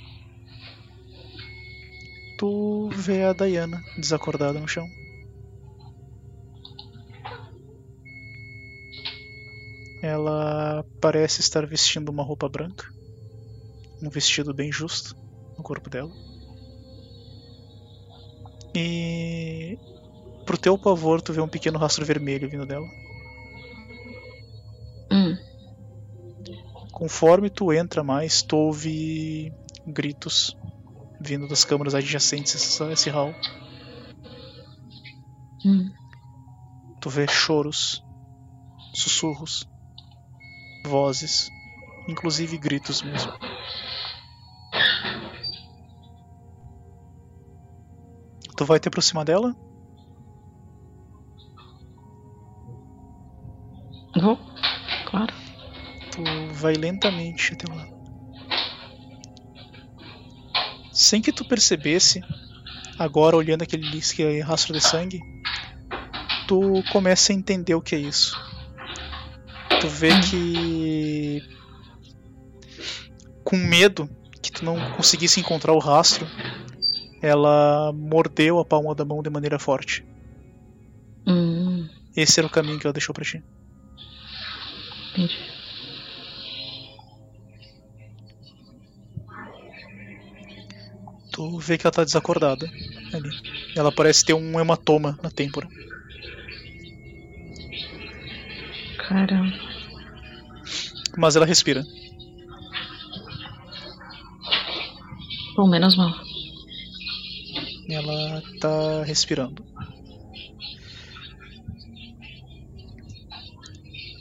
[2.38, 4.88] tu vê a Diana desacordada no chão.
[10.04, 12.84] Ela parece estar vestindo uma roupa branca,
[14.02, 15.16] um vestido bem justo
[15.58, 16.12] no corpo dela.
[18.76, 19.78] E
[20.46, 22.86] pro teu pavor, tu vê um pequeno rastro vermelho vindo dela.
[25.10, 25.38] Hum.
[26.92, 29.54] Conforme tu entra mais, tu ouve
[29.88, 30.54] gritos
[31.22, 33.34] vindo das câmaras adjacentes a esse hall.
[35.66, 35.90] Hum.
[37.00, 38.04] Tu vê choros,
[38.94, 39.66] sussurros,
[40.86, 41.50] vozes,
[42.08, 43.32] inclusive gritos mesmo.
[48.56, 49.56] Tu vai te aproximar dela?
[54.22, 54.38] Vou?
[55.10, 55.34] Claro.
[56.12, 57.88] Tu vai lentamente até lá.
[60.92, 62.22] Sem que tu percebesse,
[63.00, 65.20] agora olhando aquele rastro de sangue,
[66.48, 68.53] tu começa a entender o que é isso.
[69.84, 71.44] Tu vê que
[73.44, 74.10] com medo
[74.42, 76.26] que tu não conseguisse encontrar o rastro,
[77.22, 80.06] ela mordeu a palma da mão de maneira forte.
[81.28, 81.90] Hum.
[82.16, 83.44] Esse era o caminho que ela deixou pra ti.
[85.12, 85.38] Entendi.
[91.30, 92.72] Tu vê que ela tá desacordada
[93.14, 93.30] ali.
[93.76, 95.68] Ela parece ter um hematoma na têmpora.
[98.98, 99.73] Caramba.
[101.18, 101.86] Mas ela respira.
[105.56, 106.12] Bom, menos mal.
[107.90, 109.64] Ela tá respirando.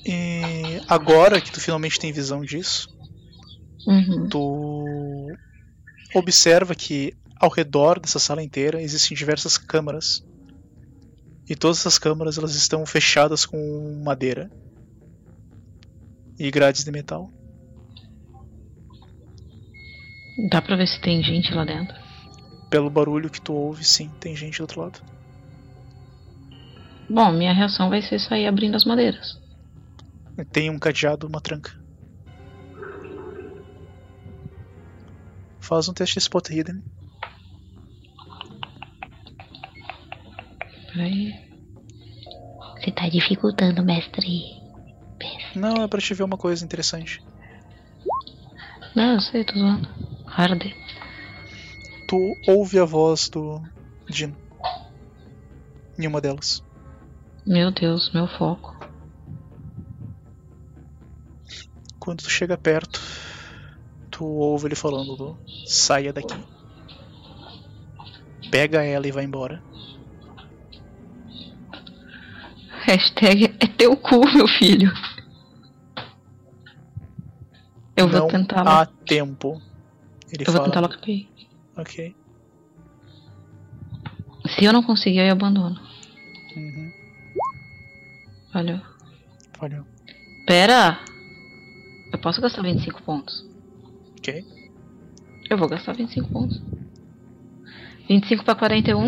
[0.04, 2.88] E agora que tu finalmente tem visão disso,
[3.86, 4.28] Uhum.
[4.28, 5.28] tu
[6.14, 10.24] observa que ao redor dessa sala inteira existem diversas câmaras.
[11.48, 14.50] E todas essas câmaras elas estão fechadas com madeira
[16.42, 17.30] e grades de metal.
[20.50, 21.94] Dá pra ver se tem gente lá dentro.
[22.68, 25.00] Pelo barulho que tu ouve, sim, tem gente do outro lado.
[27.08, 29.38] Bom, minha reação vai ser sair abrindo as madeiras.
[30.50, 31.70] Tem um cadeado, uma tranca.
[35.60, 36.82] Faz um teste de spot hidden.
[40.92, 41.34] Peraí.
[42.80, 44.61] Você tá dificultando, mestre.
[45.54, 47.22] Não, é pra te ver uma coisa interessante.
[48.94, 49.88] Não, eu sei, tô zoando.
[50.26, 50.74] Harder.
[52.08, 53.62] Tu ouve a voz do
[54.08, 54.36] Dino.
[55.98, 56.62] Em uma delas.
[57.46, 58.76] Meu Deus, meu foco.
[61.98, 63.00] Quando tu chega perto,
[64.10, 66.36] tu ouve ele falando do saia daqui.
[68.50, 69.62] Pega ela e vai embora.
[72.84, 74.92] Hashtag é teu cu, meu filho.
[78.02, 79.62] Eu Não vou tentar há tempo.
[80.32, 80.64] Ele Eu vou fala.
[80.64, 81.28] tentar lockpay.
[81.76, 82.16] Ok.
[84.56, 85.78] Se eu não conseguir, eu abandono.
[86.56, 86.90] Uhum.
[88.52, 88.80] Valeu.
[89.58, 89.84] Falhou.
[90.46, 90.98] Pera!
[92.12, 93.46] Eu posso gastar 25 pontos.
[94.18, 94.44] Ok.
[95.48, 96.60] Eu vou gastar 25 pontos.
[98.08, 99.06] 25 pra 41.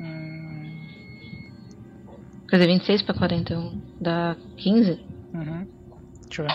[0.00, 0.78] Hum,
[2.48, 3.80] Quer dizer, 26 pra 41.
[4.00, 4.92] Dá 15?
[5.34, 5.81] uhum.
[6.32, 6.54] Deixa eu ver.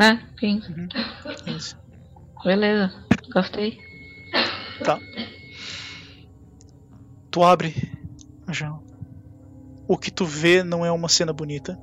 [0.00, 0.72] É, 15.
[0.72, 0.88] Uhum.
[1.44, 1.76] 15.
[2.44, 2.92] Beleza.
[3.34, 3.80] Gastei.
[4.84, 5.00] Tá.
[7.32, 7.74] Tu abre
[8.46, 8.80] a janela.
[9.88, 11.76] O que tu vê não é uma cena bonita.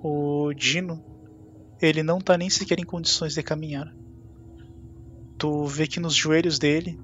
[0.00, 1.02] O Dino,
[1.82, 3.92] ele não tá nem sequer em condições de caminhar.
[5.38, 6.96] Tu vê que nos joelhos dele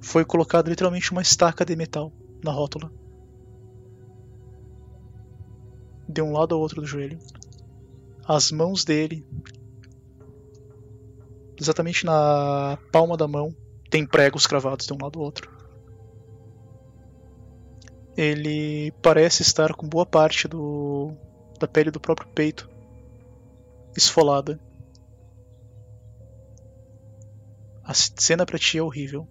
[0.00, 2.90] foi colocado literalmente uma estaca de metal na rótula.
[6.08, 7.18] De um lado ao outro do joelho.
[8.26, 9.24] As mãos dele
[11.60, 13.54] exatamente na palma da mão,
[13.90, 15.50] tem pregos cravados de um lado ao outro.
[18.16, 21.12] Ele parece estar com boa parte do
[21.58, 22.68] da pele do próprio peito
[23.96, 24.60] esfolada.
[27.82, 29.26] A cena pra ti é horrível.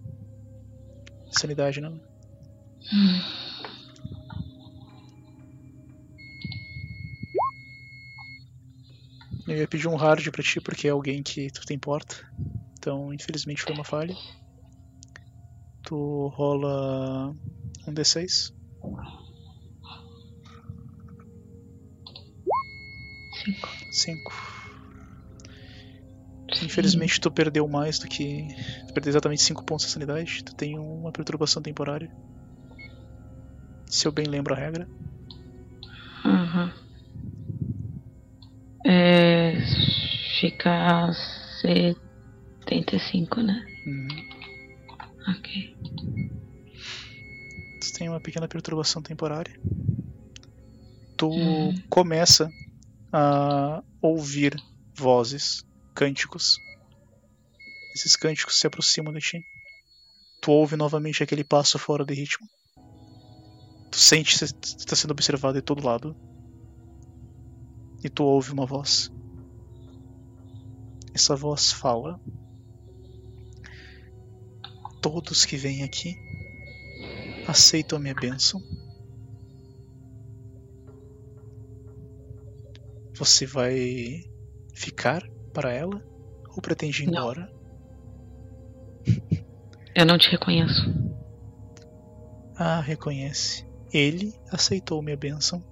[1.29, 1.99] Sanidade, não.
[9.47, 12.15] Eu ia pedir um hard pra ti porque é alguém que tu te importa.
[12.79, 14.15] Então, infelizmente foi uma falha.
[15.83, 17.31] Tu rola
[17.87, 18.51] um D6.
[23.43, 23.69] Cinco.
[23.91, 24.33] 5.
[26.63, 28.47] Infelizmente tu perdeu mais do que.
[28.87, 30.43] Tu perdeu exatamente 5 pontos de sanidade.
[30.43, 32.09] Tu tem uma perturbação temporária.
[33.87, 34.87] Se eu bem lembro a regra.
[38.85, 39.53] É.
[40.39, 41.11] Fica a
[41.61, 43.65] 75, né?
[43.87, 44.07] Uhum.
[45.27, 45.75] Ok.
[47.81, 49.53] Tu tem uma pequena perturbação temporária.
[51.17, 51.73] Tu Hum.
[51.89, 52.49] começa
[53.11, 54.55] a ouvir
[54.97, 55.63] vozes,
[55.95, 56.57] cânticos.
[57.95, 59.41] Esses cânticos se aproximam de ti.
[60.41, 62.45] Tu ouve novamente aquele passo fora de ritmo.
[63.89, 66.13] Tu sente que está sendo observado de todo lado.
[68.05, 69.11] E tu ouve uma voz.
[71.11, 72.21] Essa voz fala:
[75.01, 76.15] Todos que vêm aqui
[77.47, 78.61] aceitam a minha bênção.
[83.15, 84.23] Você vai
[84.75, 85.99] ficar para ela
[86.55, 87.13] ou pretende ir Não.
[87.13, 87.51] embora?
[89.95, 90.83] Eu não te reconheço.
[92.55, 93.65] Ah, reconhece.
[93.91, 95.65] Ele aceitou minha bênção.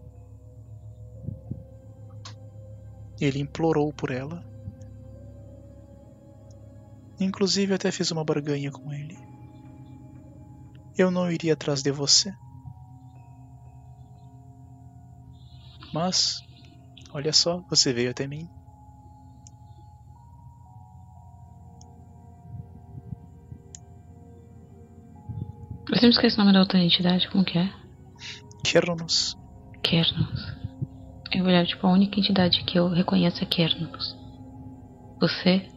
[3.23, 4.43] Ele implorou por ela.
[7.17, 9.15] Inclusive até fiz uma barganha com ele.
[10.97, 12.29] Eu não iria atrás de você.
[15.93, 16.39] Mas,
[17.13, 18.45] olha só, você veio até mim.
[25.87, 27.71] Eu sempre esqueço o nome da outra entidade, como que é?
[28.65, 29.37] Kernos.
[29.81, 30.52] Kernos.
[31.35, 34.15] Eu olhar, tipo, a única entidade que eu reconheço é Kernos.
[35.19, 35.67] Você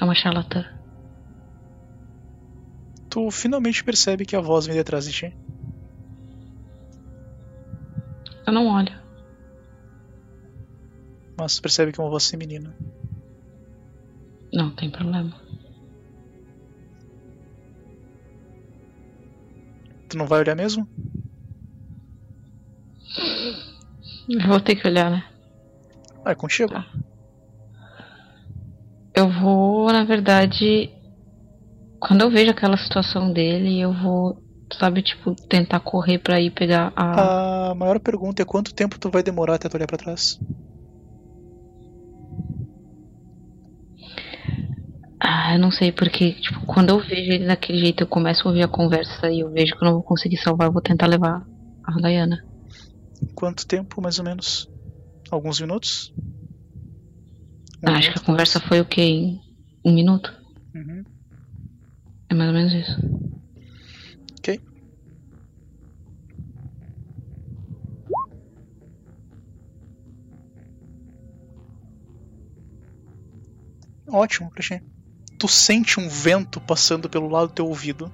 [0.00, 0.64] é uma charlatã.
[3.08, 5.36] Tu finalmente percebe que a voz vem detrás de ti.
[8.44, 8.92] Eu não olho.
[11.38, 12.74] Mas tu percebe que é uma voz feminina.
[14.52, 15.40] Não tem problema.
[20.08, 20.88] Tu não vai olhar mesmo?
[24.46, 25.24] Vou ter que olhar, né?
[26.24, 26.72] Ah, é contigo?
[26.72, 26.86] Tá.
[29.14, 30.90] Eu vou, na verdade,
[32.00, 34.42] quando eu vejo aquela situação dele, eu vou,
[34.78, 37.70] sabe, tipo, tentar correr pra ir pegar a.
[37.70, 40.38] A maior pergunta é quanto tempo tu vai demorar até tu olhar pra trás?
[45.20, 48.50] Ah, eu não sei, porque, tipo, quando eu vejo ele daquele jeito, eu começo a
[48.50, 51.06] ouvir a conversa e eu vejo que eu não vou conseguir salvar, eu vou tentar
[51.06, 51.42] levar
[51.84, 52.53] a Dayana.
[53.34, 54.68] Quanto tempo, mais ou menos?
[55.30, 56.12] Alguns minutos?
[57.82, 59.02] Um Ah, acho que a conversa foi o quê?
[59.02, 59.40] Em
[59.84, 60.32] um minuto?
[60.74, 61.04] Uhum.
[62.30, 62.96] É mais ou menos isso.
[64.38, 64.60] Ok.
[74.08, 74.80] Ótimo, Christian.
[75.38, 78.10] Tu sente um vento passando pelo lado do teu ouvido.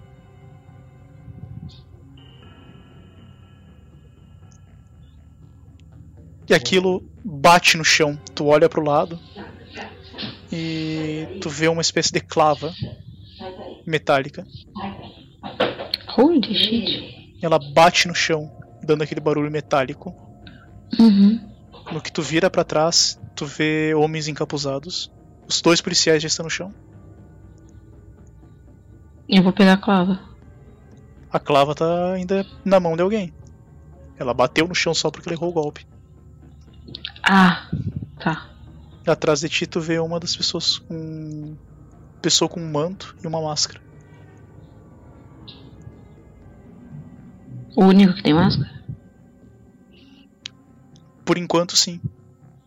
[6.50, 8.18] E aquilo bate no chão.
[8.34, 9.16] Tu olha pro lado
[10.50, 12.74] e tu vê uma espécie de clava
[13.86, 14.44] metálica.
[16.18, 17.38] Holy shit.
[17.40, 18.50] Ela bate no chão
[18.82, 20.12] dando aquele barulho metálico.
[20.98, 21.40] Uhum.
[21.92, 25.08] No que tu vira pra trás, tu vê homens encapuzados.
[25.46, 26.74] Os dois policiais já estão no chão.
[29.28, 30.18] Eu vou pegar a clava.
[31.32, 33.32] A clava tá ainda na mão de alguém.
[34.18, 35.86] Ela bateu no chão só porque ela errou o golpe.
[37.32, 37.70] Ah,
[38.18, 38.50] tá.
[39.06, 41.56] Atrás de ti tu vê uma das pessoas com.
[42.20, 43.80] Pessoa com um manto e uma máscara.
[47.76, 48.68] O único que tem máscara?
[51.24, 52.00] Por enquanto sim.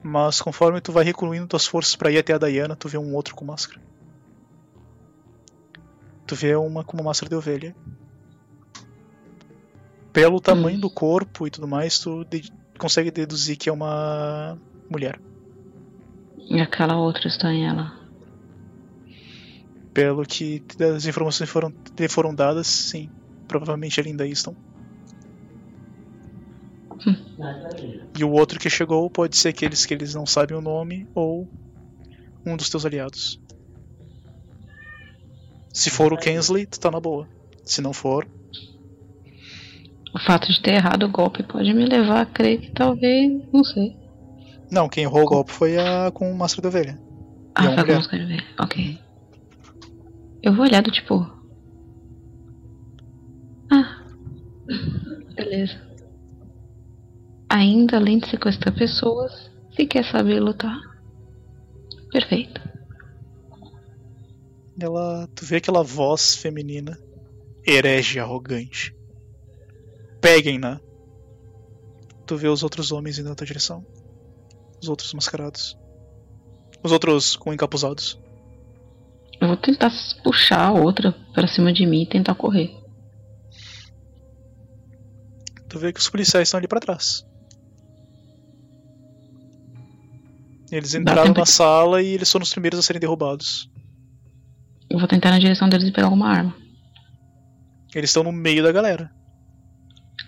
[0.02, 3.14] Mas conforme tu vai recluindo tuas forças pra ir até a Diana, tu vê um
[3.14, 3.82] outro com máscara.
[6.26, 7.76] Tu vê uma com uma máscara de ovelha.
[10.14, 12.24] Pelo tamanho do corpo e tudo mais, tu
[12.78, 14.58] consegue deduzir que é uma
[14.90, 15.20] mulher.
[16.50, 17.94] E aquela outra está em ela.
[19.94, 20.64] Pelo que
[20.96, 21.74] as informações foram,
[22.10, 23.10] foram dadas, sim.
[23.48, 24.56] Provavelmente ali ainda estão.
[28.18, 31.48] E o outro que chegou pode ser aqueles que eles não sabem o nome ou
[32.46, 33.40] um dos teus aliados.
[35.74, 37.28] Se for o Kensley, tu tá na boa.
[37.66, 38.28] Se não for,
[40.14, 43.42] O fato de ter errado o golpe pode me levar a crer que talvez.
[43.52, 43.98] Não sei.
[44.70, 47.00] não, quem errou o golpe foi a com máscara de ovelha.
[47.56, 47.80] Ah, é foi mulher.
[47.80, 48.46] algumas coisas ver.
[48.60, 49.00] Ok.
[50.44, 51.28] Eu vou olhar do tipo.
[53.72, 54.04] Ah.
[55.36, 55.82] Beleza.
[57.50, 60.80] Ainda além de sequestrar pessoas, se quer saber lutar.
[62.12, 62.62] Perfeito.
[64.80, 66.98] Ela, tu vê aquela voz feminina,
[67.66, 68.96] herege arrogante.
[70.24, 70.80] Peguem-na.
[72.26, 73.86] Tu vê os outros homens indo na tua direção.
[74.82, 75.78] Os outros mascarados.
[76.82, 78.18] Os outros com encapuzados.
[79.42, 79.92] Eu vou tentar
[80.24, 82.72] puxar a outra pra cima de mim e tentar correr.
[85.68, 87.26] Tu vê que os policiais estão ali pra trás.
[90.72, 93.70] Eles entraram na sala e eles foram os primeiros a serem derrubados.
[94.90, 96.56] Eu vou tentar na direção deles e pegar alguma arma.
[97.94, 99.12] Eles estão no meio da galera.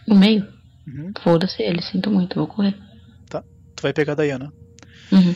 [0.07, 0.47] No meio?
[0.87, 1.11] Uhum.
[1.23, 2.75] Foda-se eles, sinto muito, vou correr.
[3.75, 4.53] Tu vai pegar a Diana.
[5.11, 5.35] Uhum.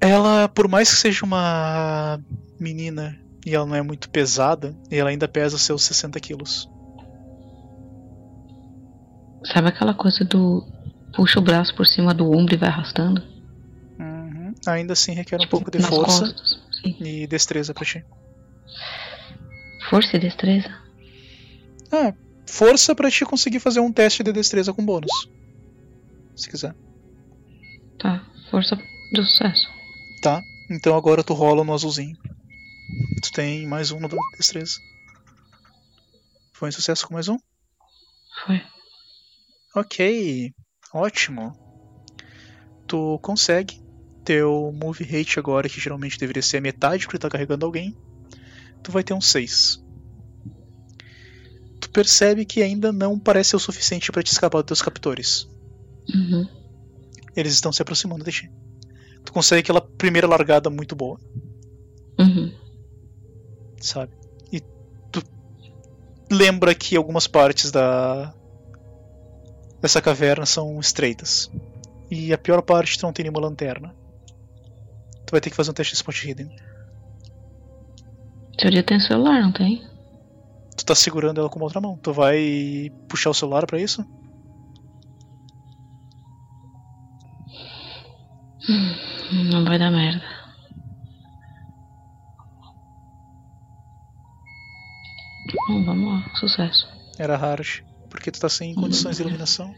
[0.00, 2.20] Ela, por mais que seja uma
[2.58, 6.68] menina e ela não é muito pesada, ela ainda pesa seus 60 quilos.
[9.44, 10.66] Sabe aquela coisa do.
[11.14, 13.22] Puxa o braço por cima do ombro e vai arrastando?
[14.00, 14.52] Uhum.
[14.66, 16.64] Ainda assim requer um Tipo, pouco de força costas.
[16.82, 18.04] E destreza pra ti.
[19.88, 20.68] Força e destreza?
[21.92, 22.12] Ah,
[22.46, 25.28] força pra ti conseguir fazer um teste de destreza com bônus.
[26.36, 26.74] Se quiser.
[27.98, 28.24] Tá.
[28.50, 28.76] Força
[29.12, 29.66] do sucesso.
[30.22, 30.42] Tá?
[30.70, 32.16] Então agora tu rola no azulzinho.
[33.22, 34.74] Tu tem mais um no da destreza.
[36.52, 37.38] Foi um sucesso com mais um?
[38.44, 38.62] Foi.
[39.74, 40.52] Ok,
[40.92, 41.52] ótimo.
[42.86, 43.82] Tu consegue.
[44.24, 47.94] Teu move rate agora, que geralmente deveria ser a metade porque tá carregando alguém,
[48.82, 49.83] tu vai ter um 6.
[51.94, 55.48] Percebe que ainda não parece ser o suficiente para te escapar dos teus captores.
[56.12, 56.46] Uhum.
[57.36, 58.50] Eles estão se aproximando de ti.
[59.24, 61.18] Tu consegue aquela primeira largada muito boa,
[62.18, 62.52] Uhum.
[63.80, 64.12] sabe?
[64.52, 64.60] E
[65.10, 65.22] tu
[66.30, 68.34] lembra que algumas partes da
[69.80, 71.48] dessa caverna são estreitas.
[72.10, 73.94] E a pior parte tu não tem nenhuma lanterna.
[75.26, 76.50] Tu vai ter que fazer um teste de spot hidden.
[78.58, 79.82] Teoria tem celular, não tem?
[80.76, 81.96] Tu tá segurando ela com uma outra mão.
[81.98, 84.04] Tu vai puxar o celular pra isso?
[89.50, 90.22] Não vai dar merda.
[95.68, 96.86] Hum, vamos lá, sucesso.
[97.18, 97.82] Era hard.
[98.10, 99.74] Porque tu tá sem condições de iluminação.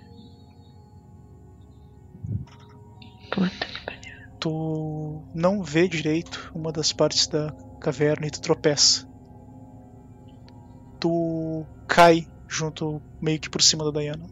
[3.30, 4.38] Puta que pariu.
[4.40, 9.08] Tu não vê direito uma das partes da caverna e tu tropeça.
[11.88, 14.26] Cai junto, meio que por cima da Diana.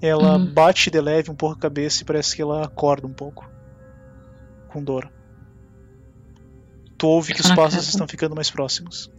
[0.00, 0.52] Ela Uhum.
[0.52, 3.48] bate de leve um pouco a cabeça e parece que ela acorda um pouco.
[4.68, 5.10] Com dor.
[6.98, 7.88] Tu ouve que os passos cara.
[7.90, 9.10] estão ficando mais próximos.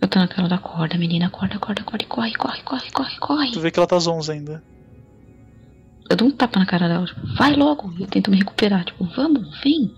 [0.00, 1.26] Eu tô naquela da corda, menina.
[1.26, 2.04] Acorda, acorda, acorda.
[2.06, 3.52] Corre, corre, corre, corre, corre.
[3.52, 4.62] Tu vê que ela tá zonza ainda.
[6.10, 7.92] Eu dou um tapa na cara dela, tipo, vai logo.
[7.98, 9.94] E tento me recuperar, tipo, vamos, vem.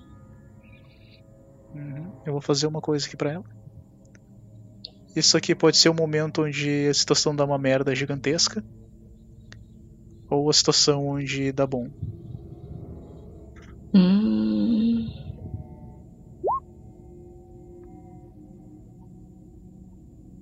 [1.74, 2.12] Uhum.
[2.26, 3.44] Eu vou fazer uma coisa aqui pra ela.
[5.14, 8.64] Isso aqui pode ser o momento onde a situação dá uma merda gigantesca.
[10.28, 11.88] Ou a situação onde dá bom.
[13.92, 15.08] Hum.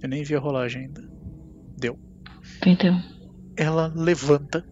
[0.03, 1.03] Eu nem vi a rolagem ainda.
[1.77, 1.99] Deu.
[2.61, 3.01] 31.
[3.57, 4.65] ela levanta,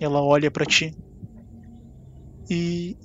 [0.00, 0.94] ela olha pra ti.
[2.48, 2.96] E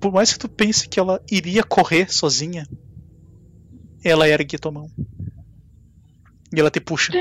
[0.00, 2.66] por mais que tu pense que ela iria correr sozinha,
[4.04, 4.90] ela ergue tua mão.
[6.54, 7.12] E ela te puxa.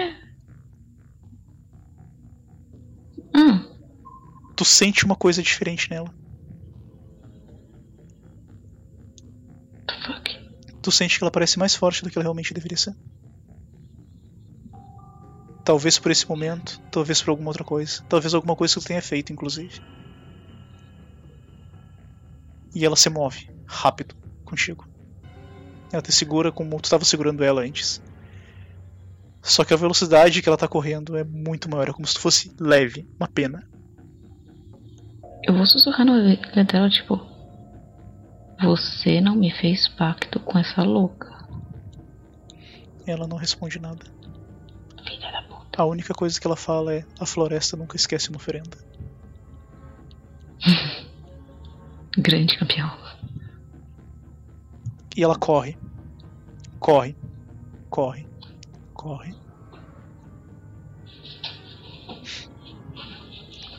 [3.35, 3.73] Hum,
[4.55, 6.13] Tu sente uma coisa diferente nela.
[9.87, 10.29] the fuck?
[10.83, 12.93] Tu sente que ela parece mais forte do que ela realmente deveria ser.
[15.65, 18.03] Talvez por esse momento, talvez por alguma outra coisa.
[18.07, 19.79] Talvez alguma coisa que tu tenha feito, inclusive.
[22.75, 24.13] E ela se move, rápido,
[24.43, 24.85] contigo.
[25.91, 28.01] Ela te segura como tu estava segurando ela antes.
[29.43, 32.55] Só que a velocidade que ela tá correndo é muito maior, é como se fosse
[32.57, 33.61] leve, uma pena.
[35.43, 37.19] Eu vou sussurrar no ouvido dela, tipo.
[38.63, 41.45] Você não me fez pacto com essa louca.
[43.05, 44.05] Ela não responde nada.
[45.05, 45.81] Filha da puta.
[45.81, 48.77] A única coisa que ela fala é: a floresta nunca esquece uma oferenda.
[52.17, 52.89] Grande campeão.
[55.17, 55.77] E ela corre.
[56.79, 57.17] Corre.
[57.89, 58.32] Corre.
[59.03, 59.35] Corre.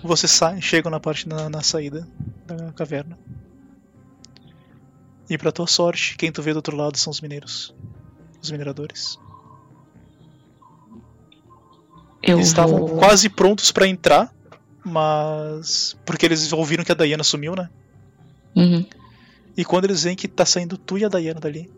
[0.03, 2.07] Você sai, chega na parte na, na saída
[2.47, 3.19] da caverna.
[5.31, 7.75] E pra tua sorte, quem tu vê do outro lado são os mineiros.
[8.43, 9.19] Os mineradores.
[12.23, 12.99] Eu Eles estavam vou...
[12.99, 14.31] quase prontos pra entrar,
[14.85, 15.97] mas.
[16.05, 17.71] Porque eles ouviram que a Diana sumiu, né?
[18.55, 18.85] Uhum.
[19.57, 21.71] E quando eles veem que tá saindo tu e a Diana dali,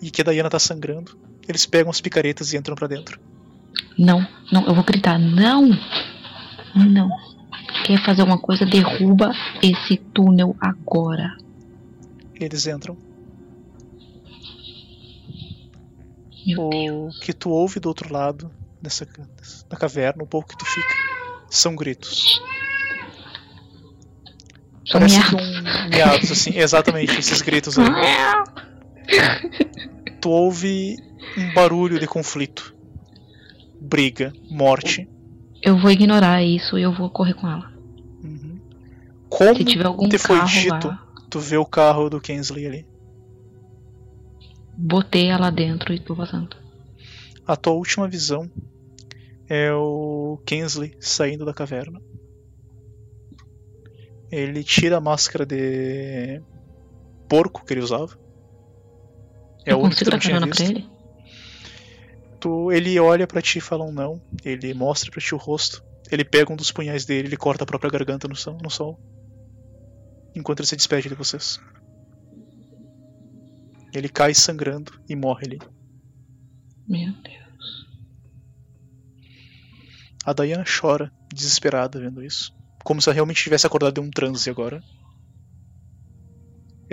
[0.00, 1.18] e que a Diana tá sangrando,
[1.48, 3.18] eles pegam as picaretas e entram pra dentro.
[3.98, 5.18] Não, não, eu vou gritar.
[5.18, 5.68] Não!
[6.74, 7.08] Não.
[7.84, 8.66] Quer fazer uma coisa?
[8.66, 9.32] Derruba
[9.62, 11.36] esse túnel agora.
[12.34, 12.96] Eles entram.
[16.46, 17.16] Meu Deus.
[17.16, 19.06] O que tu ouve do outro lado, dessa,
[19.68, 20.94] da caverna, um pouco que tu fica,
[21.48, 22.42] são gritos.
[24.86, 25.86] São Parece que miados.
[25.86, 27.86] um miados, assim, exatamente, esses gritos aí.
[30.24, 30.96] Tu ouve
[31.36, 32.74] um barulho de conflito.
[33.78, 35.06] Briga, morte.
[35.62, 37.70] Eu vou ignorar isso e eu vou correr com ela.
[38.22, 38.58] Uhum.
[39.28, 42.66] Como Se tiver algum te foi carro dito, lá, tu vê o carro do Kensley
[42.66, 42.86] ali.
[44.78, 46.56] botei ela dentro e tô vazando.
[47.46, 48.50] A tua última visão
[49.46, 52.00] é o Kensley saindo da caverna.
[54.32, 56.40] Ele tira a máscara de
[57.28, 58.23] porco que ele usava.
[59.64, 60.86] É eu consigo dar carona pra ele?
[62.40, 64.20] Tu, ele olha pra ti e fala um não.
[64.44, 65.82] Ele mostra pra ti o rosto.
[66.10, 69.00] Ele pega um dos punhais dele, ele corta a própria garganta no sol, no sol.
[70.34, 71.58] Enquanto ele se despede de vocês.
[73.94, 75.58] Ele cai sangrando e morre ali.
[76.86, 77.86] Meu Deus.
[80.26, 82.54] A Diana chora, desesperada vendo isso.
[82.82, 84.82] Como se ela realmente tivesse acordado de um transe agora.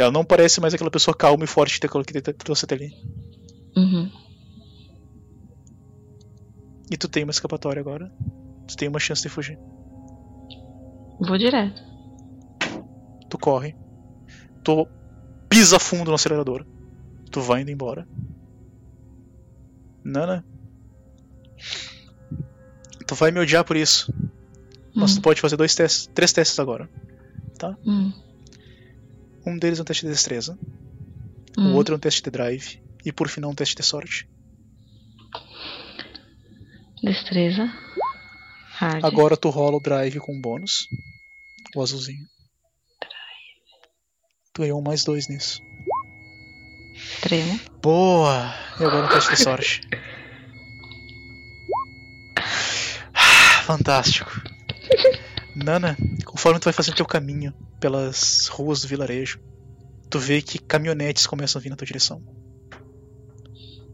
[0.01, 2.93] Ela não parece mais aquela pessoa calma e forte que trouxe até ali.
[3.75, 4.11] Uhum.
[6.89, 8.11] E tu tem uma escapatória agora.
[8.67, 9.57] Tu tem uma chance de fugir.
[11.19, 11.81] Vou direto.
[13.29, 13.75] Tu corre.
[14.63, 14.87] Tu
[15.47, 16.65] pisa fundo no acelerador.
[17.31, 18.07] Tu vai indo embora.
[20.03, 20.43] Nana.
[23.07, 24.13] Tu vai me odiar por isso.
[24.93, 26.07] Mas tu Hum, pode fazer dois testes.
[26.13, 26.89] Três testes agora.
[27.85, 28.11] hum,
[29.45, 30.57] Um deles é um teste de destreza.
[31.57, 31.73] hum.
[31.73, 32.81] O outro é um teste de drive.
[33.03, 34.29] E por final um teste de sorte.
[37.03, 37.65] Destreza.
[38.73, 39.03] Hard.
[39.03, 40.87] Agora tu rola o drive com bônus.
[41.75, 42.25] O azulzinho.
[44.53, 45.61] Tu ganhou um mais dois nisso.
[47.21, 47.59] Tremo.
[47.81, 48.53] Boa!
[48.79, 49.81] E agora um teste de sorte.
[53.13, 54.29] Ah, Fantástico.
[55.55, 59.39] Nana, conforme tu vai fazendo teu caminho pelas ruas do vilarejo,
[60.09, 62.23] tu vê que caminhonetes começam a vir na tua direção.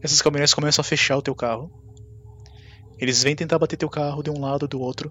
[0.02, 1.72] Essas caminhonetes começam a fechar o teu carro.
[2.98, 5.10] Eles vêm tentar bater teu carro de um lado ou do outro,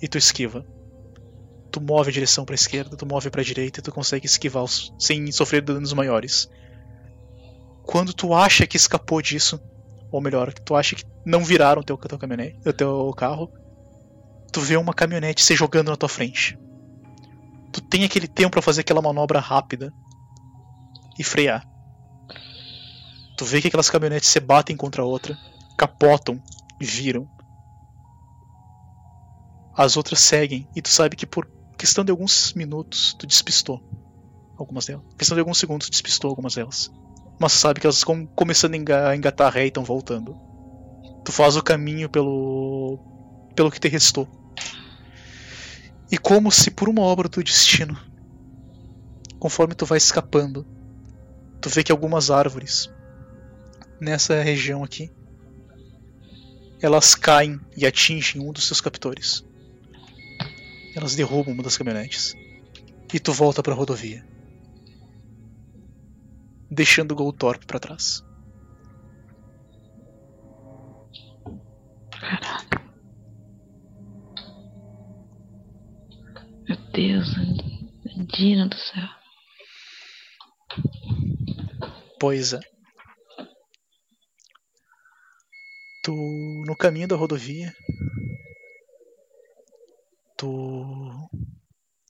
[0.00, 0.64] e tu esquiva.
[1.70, 4.66] Tu move a direção pra esquerda, tu move pra direita e tu consegue esquivar
[4.98, 6.48] sem sofrer danos maiores.
[7.82, 9.60] Quando tu acha que escapou disso,
[10.12, 13.50] ou melhor, tu acha que não viraram teu, teu teu carro,
[14.52, 16.56] tu vê uma caminhonete se jogando na tua frente.
[17.72, 19.92] Tu tem aquele tempo pra fazer aquela manobra rápida
[21.18, 21.66] e frear.
[23.36, 25.38] Tu vê que aquelas caminhonetes se batem contra a outra,
[25.76, 26.42] capotam
[26.80, 27.28] viram.
[29.76, 31.46] As outras seguem e tu sabe que por
[31.76, 33.82] questão de alguns minutos tu despistou
[34.56, 35.04] algumas delas.
[35.18, 36.90] Questão de alguns segundos tu despistou algumas delas.
[37.38, 40.34] Mas tu sabe que elas estão começando a engatar ré e estão voltando.
[41.24, 42.98] Tu faz o caminho pelo
[43.54, 44.28] pelo que te restou
[46.10, 47.98] E como se por uma obra do destino,
[49.38, 50.66] conforme tu vai escapando,
[51.60, 52.90] tu vê que algumas árvores
[54.00, 55.10] nessa região aqui
[56.80, 59.44] elas caem e atingem um dos seus captores.
[60.94, 62.34] Elas derrubam uma das caminhonetes.
[63.12, 64.26] E tu volta para a rodovia,
[66.70, 68.24] deixando o Goltorp para trás.
[76.96, 77.28] Deus,
[78.16, 79.08] Andina do céu.
[82.18, 82.60] Pois é.
[86.02, 86.12] Tu,
[86.66, 87.70] no caminho da rodovia,
[90.38, 91.28] tu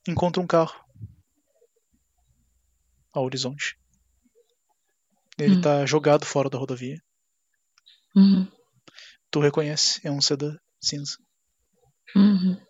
[0.07, 0.79] encontra um carro
[3.13, 3.77] ao horizonte.
[5.37, 5.61] Ele Hum.
[5.61, 7.03] tá jogado fora da rodovia.
[8.15, 8.47] Uhum.
[9.33, 11.17] Tu reconhece, é um sedã cinza.
[12.15, 12.66] Uhum.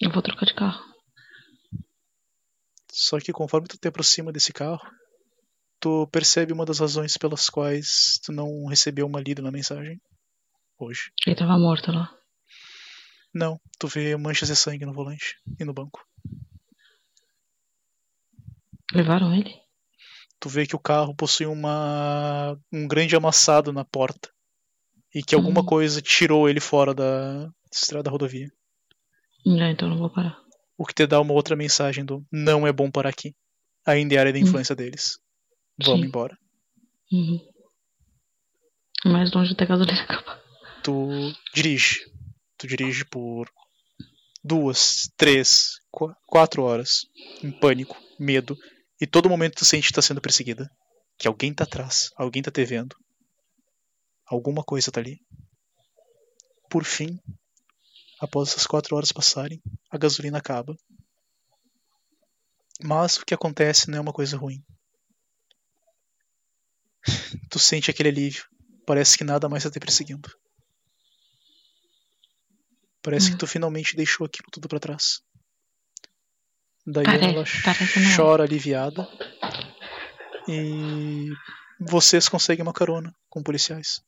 [0.00, 0.82] Eu vou trocar de carro.
[2.90, 4.80] Só que conforme tu te aproxima desse carro,
[5.78, 10.00] tu percebe uma das razões pelas quais tu não recebeu uma lida na mensagem
[10.78, 11.12] hoje.
[11.26, 12.14] Ele tava morto lá.
[13.32, 16.04] Não, tu vê manchas de sangue no volante e no banco.
[18.92, 19.54] Levaram ele?
[20.40, 24.30] Tu vê que o carro possui uma um grande amassado na porta
[25.14, 25.66] e que alguma Hum.
[25.66, 28.50] coisa tirou ele fora da estrada da rodovia.
[29.46, 30.38] Já, então não vou parar.
[30.76, 33.34] O que te dá uma outra mensagem do não é bom parar aqui.
[33.86, 34.42] Ainda é área de Hum.
[34.42, 35.18] influência deles.
[35.82, 36.06] Vamos Sim.
[36.06, 36.36] embora.
[37.12, 37.40] Uhum.
[39.06, 40.40] Mais longe até a gasolina acabar.
[40.82, 42.00] tu dirige.
[42.58, 43.50] Tu dirige por
[44.44, 47.00] duas, três, qu- quatro horas,
[47.42, 48.56] em pânico, medo,
[49.00, 50.68] e todo momento tu sente que tá sendo perseguida.
[51.18, 52.94] Que alguém tá atrás, alguém tá te vendo.
[54.26, 55.18] Alguma coisa tá ali.
[56.70, 57.18] Por fim,
[58.20, 60.76] após essas quatro horas passarem, a gasolina acaba.
[62.82, 64.64] Mas o que acontece não é uma coisa ruim.
[67.50, 68.44] Tu sente aquele alívio.
[68.86, 70.28] Parece que nada mais tá te perseguindo.
[73.02, 73.32] Parece Hum.
[73.32, 75.22] que tu finalmente deixou aquilo tudo pra trás.
[76.86, 79.08] Daí Pare- ela parece chora aliviada.
[80.48, 81.30] E
[81.78, 84.02] vocês conseguem uma carona com policiais.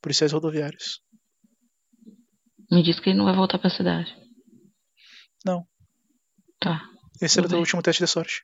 [0.00, 1.02] Policiais rodoviários.
[2.70, 4.14] Me diz que ele não vai voltar pra cidade.
[5.44, 5.66] Não.
[6.60, 6.82] Tá.
[7.20, 8.42] Esse era Tudo teu último teste de sorte.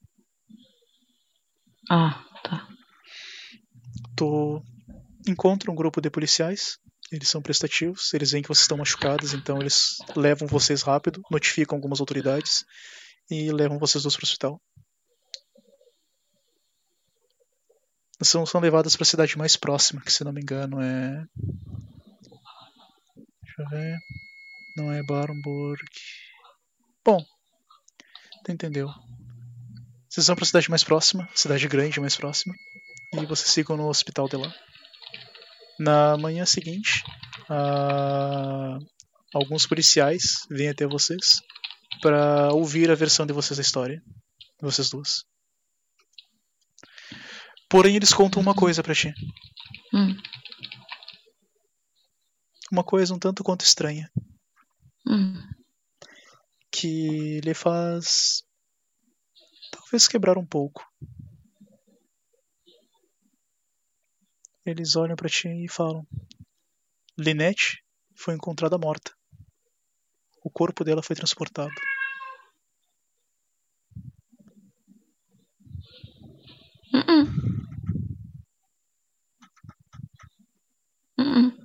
[1.91, 2.69] Ah, tá.
[4.17, 4.63] Tu
[5.27, 6.79] encontra um grupo de policiais.
[7.11, 11.77] Eles são prestativos, eles veem que vocês estão machucados, então eles levam vocês rápido, notificam
[11.77, 12.65] algumas autoridades
[13.31, 14.63] e levam vocês dois para o hospital.
[18.23, 21.25] São, são levadas para a cidade mais próxima, que se não me engano é.
[23.57, 23.99] Deixa eu ver.
[24.77, 25.83] Não é Barenburg.
[27.05, 27.23] Bom,
[28.45, 28.89] tu entendeu.
[30.09, 32.55] Vocês vão para a cidade mais próxima, cidade grande mais próxima,
[33.15, 34.55] e vocês ficam no hospital de lá.
[35.79, 37.03] Na manhã seguinte,
[37.49, 38.79] ah,
[39.35, 41.41] alguns policiais vêm até vocês
[42.01, 44.03] para ouvir a versão de vocês da história,
[44.61, 45.25] vocês duas.
[47.69, 49.13] Porém, eles contam uma coisa pra ti.
[49.95, 50.15] Hum,
[52.73, 54.11] Uma coisa um tanto quanto estranha.
[55.07, 55.35] hum.
[56.71, 58.43] Que lhe faz.
[59.71, 60.83] talvez quebrar um pouco.
[64.65, 66.07] Eles olham pra ti e falam:
[67.19, 67.85] Linette
[68.17, 69.13] foi encontrada morta.
[70.43, 71.75] O corpo dela foi transportado.
[76.95, 77.27] Uh-uh.
[81.19, 81.37] Uh-uh.
[81.37, 81.62] Hum.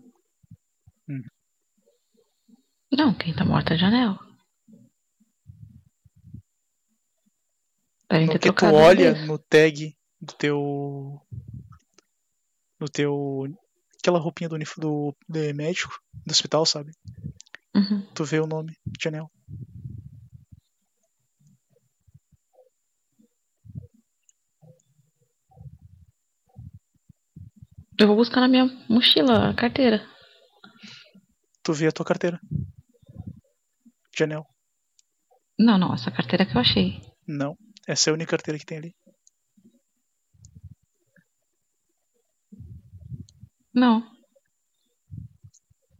[2.97, 4.19] Não, quem tá morta é a janela.
[8.09, 11.21] Devem No ter que tu trocado olha no tag do teu.
[12.79, 13.45] No teu.
[13.99, 15.93] aquela roupinha do, unif- do, de médico
[16.25, 16.91] do hospital, sabe?
[17.75, 18.01] Uhum.
[18.15, 19.27] Tu vê o nome, Janelle.
[27.99, 30.03] Eu vou buscar na minha mochila a carteira.
[31.63, 32.39] Tu vê a tua carteira.
[34.17, 34.45] Janelle.
[35.59, 37.01] Não, não, essa carteira que eu achei.
[37.27, 37.55] Não.
[37.87, 38.95] Essa é a única carteira que tem ali.
[43.73, 44.03] Não.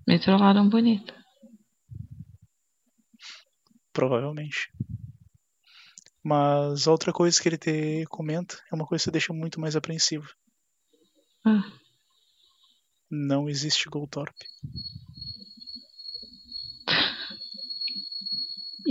[0.07, 1.13] Metrolado bonita.
[3.93, 4.71] Provavelmente.
[6.23, 10.27] Mas outra coisa que ele te comenta é uma coisa que deixa muito mais apreensivo.
[11.45, 11.63] Ah.
[13.09, 14.35] Não existe Goltorp.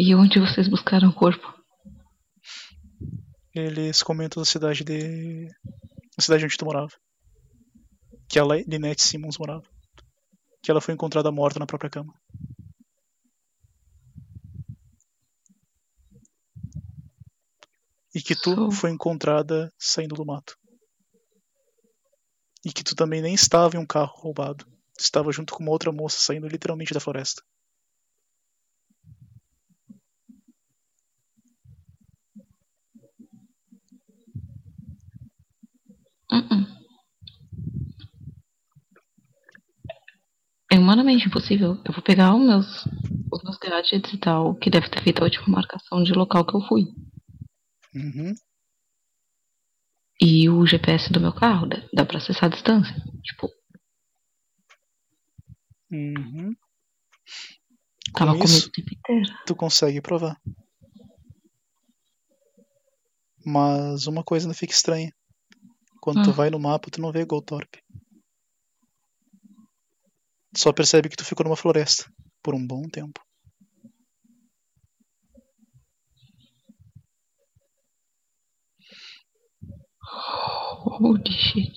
[0.03, 1.47] E onde vocês buscaram o corpo?
[3.55, 5.49] Eles comentam da cidade de.
[6.19, 6.93] A cidade onde tu morava.
[8.29, 9.65] Que a Lynette Simmons morava.
[10.63, 12.13] Que ela foi encontrada morta na própria cama.
[18.15, 20.57] E que tu Sou- foi encontrada saindo do mato.
[22.65, 24.65] E que tu também nem estava em um carro roubado.
[24.97, 27.43] Tu estava junto com uma outra moça saindo literalmente da floresta.
[36.33, 36.67] Uh-uh.
[40.73, 41.81] É humanamente impossível.
[41.85, 42.85] Eu vou pegar os meus,
[43.33, 46.55] os meus gadgets e tal, que deve ter feito a última marcação de local que
[46.57, 46.83] eu fui.
[47.95, 48.35] Uhum.
[50.21, 52.95] E o GPS do meu carro, dá, dá pra acessar a distância.
[53.23, 53.49] Tipo,
[55.89, 56.53] Uhum.
[58.13, 59.29] tava Com comigo isso, o tempo inteiro.
[59.47, 60.37] tu consegue provar.
[63.45, 65.13] Mas uma coisa ainda fica estranha.
[66.07, 66.35] Quando tu Ah.
[66.35, 67.75] vai no mapa, tu não vê Goltorp.
[70.57, 72.09] Só percebe que tu ficou numa floresta
[72.45, 73.21] por um bom tempo.
[80.85, 81.75] Holy shit.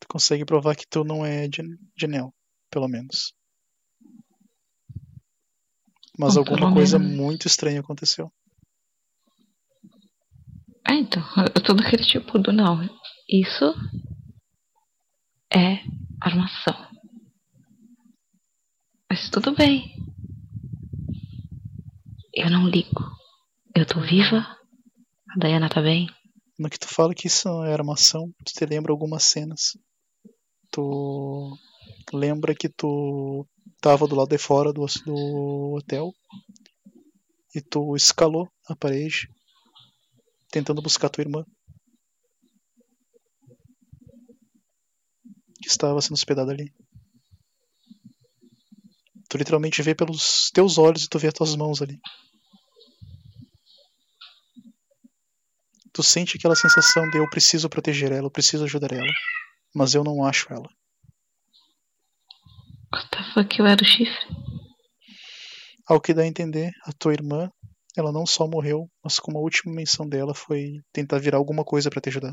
[0.00, 2.30] Tu consegue provar que tu não é Jan- Janelle,
[2.70, 3.34] pelo menos.
[6.18, 7.16] Mas alguma pelo coisa menos.
[7.16, 8.32] muito estranha aconteceu.
[10.94, 11.24] É, então,
[11.56, 12.88] eu tô daquele tipo do não.
[13.28, 13.74] Isso
[15.52, 15.80] é
[16.20, 16.76] armação.
[19.10, 19.92] Mas tudo bem.
[22.32, 23.02] Eu não ligo.
[23.74, 24.46] Eu tô viva.
[25.30, 26.06] A Diana tá bem.
[26.56, 29.76] No que tu fala que isso é armação, tu te lembra algumas cenas.
[30.70, 31.58] Tu
[32.12, 33.44] lembra que tu
[33.80, 36.12] tava do lado de fora do, do hotel
[37.52, 39.28] e tu escalou a parede
[40.54, 41.44] tentando buscar tua irmã.
[45.60, 46.72] Que estava sendo hospedada ali.
[49.28, 51.98] Tu literalmente vê pelos teus olhos e tu vê as tuas mãos ali.
[55.92, 59.12] Tu sente aquela sensação de eu preciso proteger ela, eu preciso ajudar ela,
[59.74, 60.68] mas eu não acho ela.
[62.92, 64.26] What the fuck, eu era o chifre?
[65.86, 67.50] Ao que dá a entender, a tua irmã,
[67.96, 71.90] ela não só morreu, mas como a última menção dela foi tentar virar alguma coisa
[71.90, 72.32] pra te ajudar.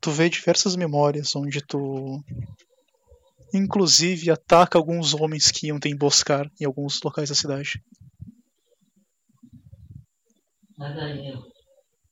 [0.00, 2.22] Tu vê diversas memórias onde tu
[3.52, 7.82] inclusive ataca alguns homens que iam te emboscar em alguns locais da cidade.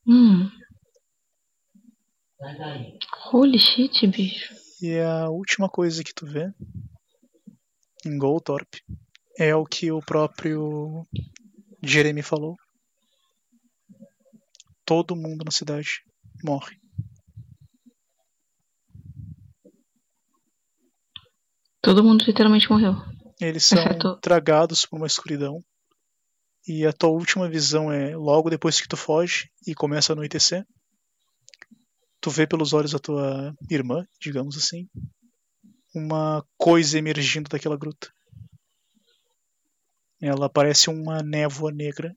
[0.05, 0.49] Hum.
[3.31, 4.66] Holy shit, bicho.
[4.81, 6.51] E a última coisa que tu vê
[8.05, 8.75] em Goldthorp
[9.37, 11.07] é o que o próprio
[11.83, 12.55] Jeremy falou.
[14.85, 16.01] Todo mundo na cidade
[16.43, 16.77] morre.
[21.81, 22.93] Todo mundo literalmente morreu.
[23.39, 25.63] Eles são Exceto- tragados por uma escuridão.
[26.67, 30.65] E a tua última visão é logo depois que tu foge e começa a anoitecer.
[32.27, 34.89] Tu vê pelos olhos da tua irmã, digamos assim,
[35.95, 38.13] uma coisa emergindo daquela gruta.
[40.21, 42.13] Ela parece uma névoa negra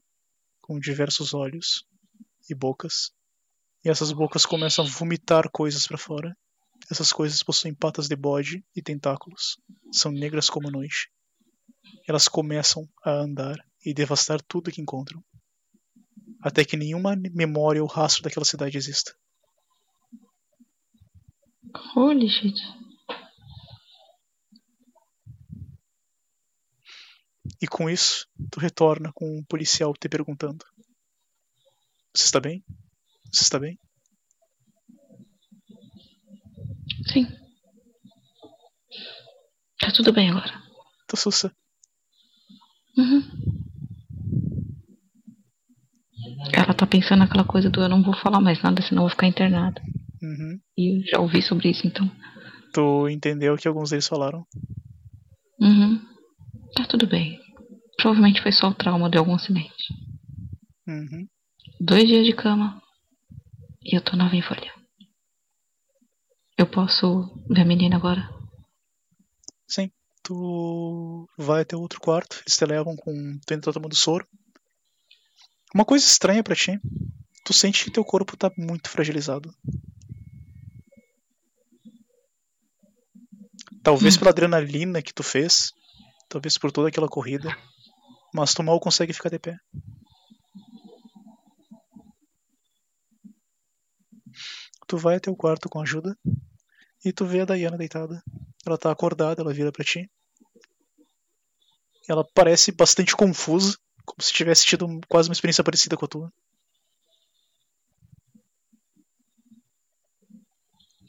[0.59, 1.87] com diversos olhos
[2.49, 3.13] e bocas.
[3.85, 6.35] E essas bocas começam a vomitar coisas para fora.
[6.91, 9.61] Essas coisas possuem patas de bode e tentáculos.
[9.93, 11.09] São negras como a noite.
[12.05, 15.23] Elas começam a andar e devastar tudo que encontram.
[16.41, 19.15] Até que nenhuma memória ou rastro daquela cidade exista.
[21.73, 22.59] Holy shit.
[27.61, 30.65] E com isso, tu retorna com um policial te perguntando:
[32.15, 32.63] Você está bem?
[33.31, 33.79] Você está bem?
[37.07, 37.27] Sim.
[39.79, 40.61] Tá tudo bem agora.
[41.07, 41.53] Tô sussa.
[42.97, 43.21] Uhum.
[46.53, 49.09] Ela tá pensando naquela coisa do eu não vou falar mais nada, senão eu vou
[49.09, 49.81] ficar internada.
[50.21, 50.59] Uhum.
[50.77, 52.09] E eu já ouvi sobre isso, então.
[52.73, 54.45] Tu entendeu o que alguns deles falaram?
[55.59, 55.99] Uhum.
[56.75, 57.39] Tá tudo bem.
[57.97, 59.93] Provavelmente foi só o trauma de algum acidente.
[60.87, 61.27] Uhum.
[61.79, 62.81] Dois dias de cama.
[63.83, 64.71] E eu tô nova em folha.
[66.57, 68.29] Eu posso ver a menina agora?
[69.67, 69.91] Sim.
[70.23, 73.39] Tu vai até o outro quarto, eles te levam com.
[73.45, 74.27] Tu tá tomando soro.
[75.73, 76.79] Uma coisa estranha pra ti.
[77.43, 79.51] Tu sente que teu corpo tá muito fragilizado.
[83.83, 84.19] Talvez Hum.
[84.19, 85.71] pela adrenalina que tu fez,
[86.29, 87.55] talvez por toda aquela corrida,
[88.33, 89.57] mas tu mal consegue ficar de pé.
[94.87, 96.17] Tu vai até o quarto com ajuda
[97.03, 98.21] e tu vê a Diana deitada.
[98.65, 100.09] Ela tá acordada, ela vira pra ti.
[102.07, 106.33] Ela parece bastante confusa, como se tivesse tido quase uma experiência parecida com a tua.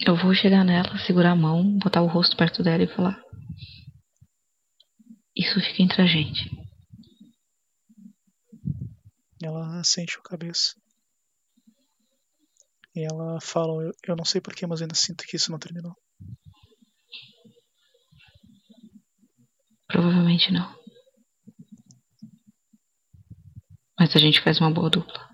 [0.04, 3.22] Eu vou chegar nela, segurar a mão, botar o rosto perto dela e falar.
[5.36, 6.50] Isso fica entre a gente.
[9.40, 10.74] Ela sente a cabeça.
[12.96, 15.94] E ela fala: Eu, eu não sei porquê, mas ainda sinto que isso não terminou.
[19.86, 20.82] Provavelmente não.
[23.98, 25.30] Mas a gente faz uma boa dupla.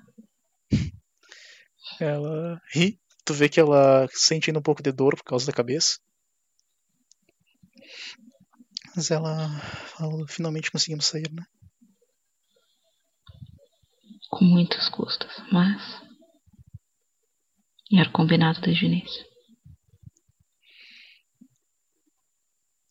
[1.98, 3.00] Ela ri.
[3.28, 5.98] Tu vê que ela sente ainda um pouco de dor por causa da cabeça.
[8.96, 9.50] Mas ela
[9.98, 11.44] fala: Finalmente conseguimos sair, né?
[14.30, 15.78] Com muitas custas, mas.
[17.92, 19.26] Era combinado desde o início.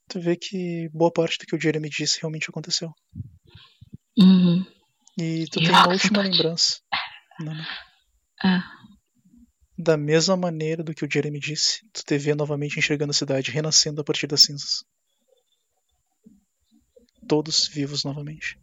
[0.08, 2.94] Tu vê que boa parte do que o Jeremy disse realmente aconteceu.
[4.16, 4.64] Uhum.
[5.18, 6.80] E tu E tem uma última lembrança.
[7.40, 7.66] Não, não.
[8.44, 8.77] Ah,
[9.78, 13.52] Da mesma maneira do que o Jeremy disse, tu te vê novamente enxergando a cidade
[13.52, 14.84] renascendo a partir das cinzas.
[17.28, 18.58] Todos vivos novamente.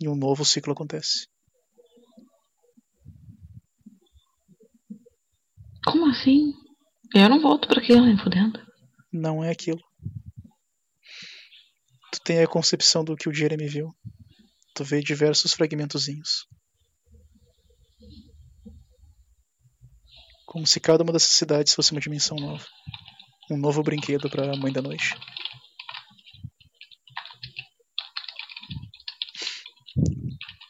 [0.00, 1.26] E um novo ciclo acontece.
[5.90, 6.52] como assim?
[7.14, 8.60] Eu não volto pra aquilo, nem fudendo.
[9.12, 9.80] Não é aquilo.
[12.12, 13.92] Tu tem a concepção do que o Jeremy viu.
[14.74, 16.46] Tu vê diversos fragmentozinhos.
[20.50, 22.66] Como se cada uma dessas cidades fosse uma dimensão nova.
[23.48, 25.14] Um novo brinquedo para a mãe da noite.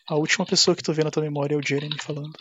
[0.07, 2.39] A última pessoa que tu vê na tua memória é o Jeremy falando.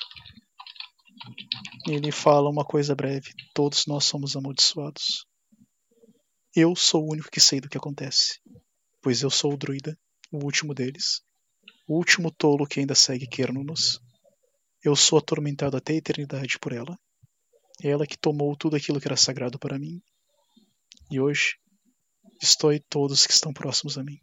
[1.88, 5.26] Ele fala uma coisa breve: Todos nós somos amaldiçoados.
[6.54, 8.42] Eu sou o único que sei do que acontece,
[9.02, 9.98] pois eu sou o druida,
[10.30, 11.22] o último deles,
[11.88, 14.02] o último tolo que ainda segue Kernunos.
[14.84, 17.00] Eu sou atormentado até a eternidade por ela.
[17.84, 20.02] Ela que tomou tudo aquilo que era sagrado para mim.
[21.10, 21.56] E hoje,
[22.42, 24.20] estou e todos que estão próximos a mim.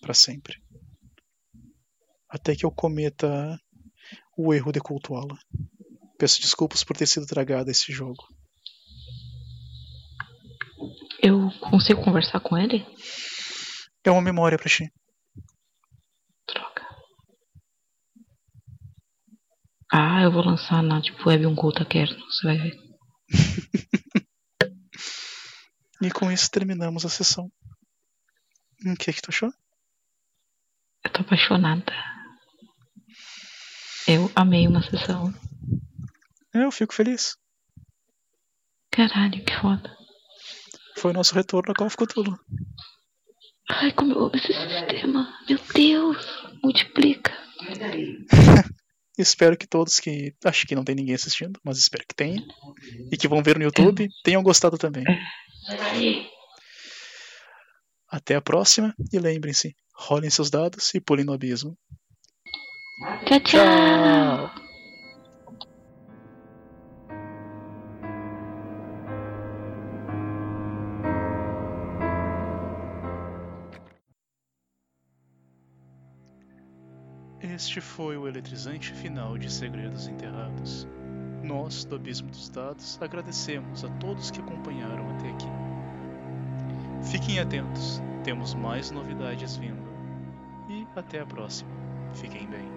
[0.00, 0.62] Para sempre.
[2.28, 3.58] Até que eu cometa
[4.36, 5.38] o erro de cultuá-la.
[6.18, 8.24] Peço desculpas por ter sido tragado a esse jogo.
[11.22, 12.84] Eu consigo conversar com ele?
[14.04, 14.92] É uma memória para ti.
[19.92, 22.78] Ah, eu vou lançar na tipo web um Gota Kerno, você vai ver.
[26.04, 27.50] E com isso terminamos a sessão.
[28.84, 29.50] O que, que tu achou?
[31.02, 31.92] Eu tô apaixonada.
[34.06, 35.32] Eu amei uma sessão.
[36.52, 37.38] Eu fico feliz.
[38.90, 39.96] Caralho, que foda.
[40.98, 42.38] Foi o nosso retorno a Call of Cthulhu.
[43.70, 45.34] Ai, como eu amo esse sistema.
[45.48, 46.18] Meu Deus,
[46.62, 47.32] multiplica.
[49.16, 50.34] Espero que todos que.
[50.44, 52.42] Acho que não tem ninguém assistindo, mas espero que tenha.
[53.12, 55.04] E que vão ver no YouTube tenham gostado também.
[58.08, 61.76] Até a próxima e lembrem-se: rolem seus dados e pulem no abismo.
[63.26, 64.50] Tchau, tchau.
[64.50, 64.63] Tchau!
[77.74, 80.86] Este foi o eletrizante final de Segredos Enterrados.
[81.42, 85.48] Nós, do Abismo dos Dados, agradecemos a todos que acompanharam até aqui.
[87.10, 89.82] Fiquem atentos, temos mais novidades vindo.
[90.68, 91.72] E até a próxima.
[92.14, 92.73] Fiquem bem.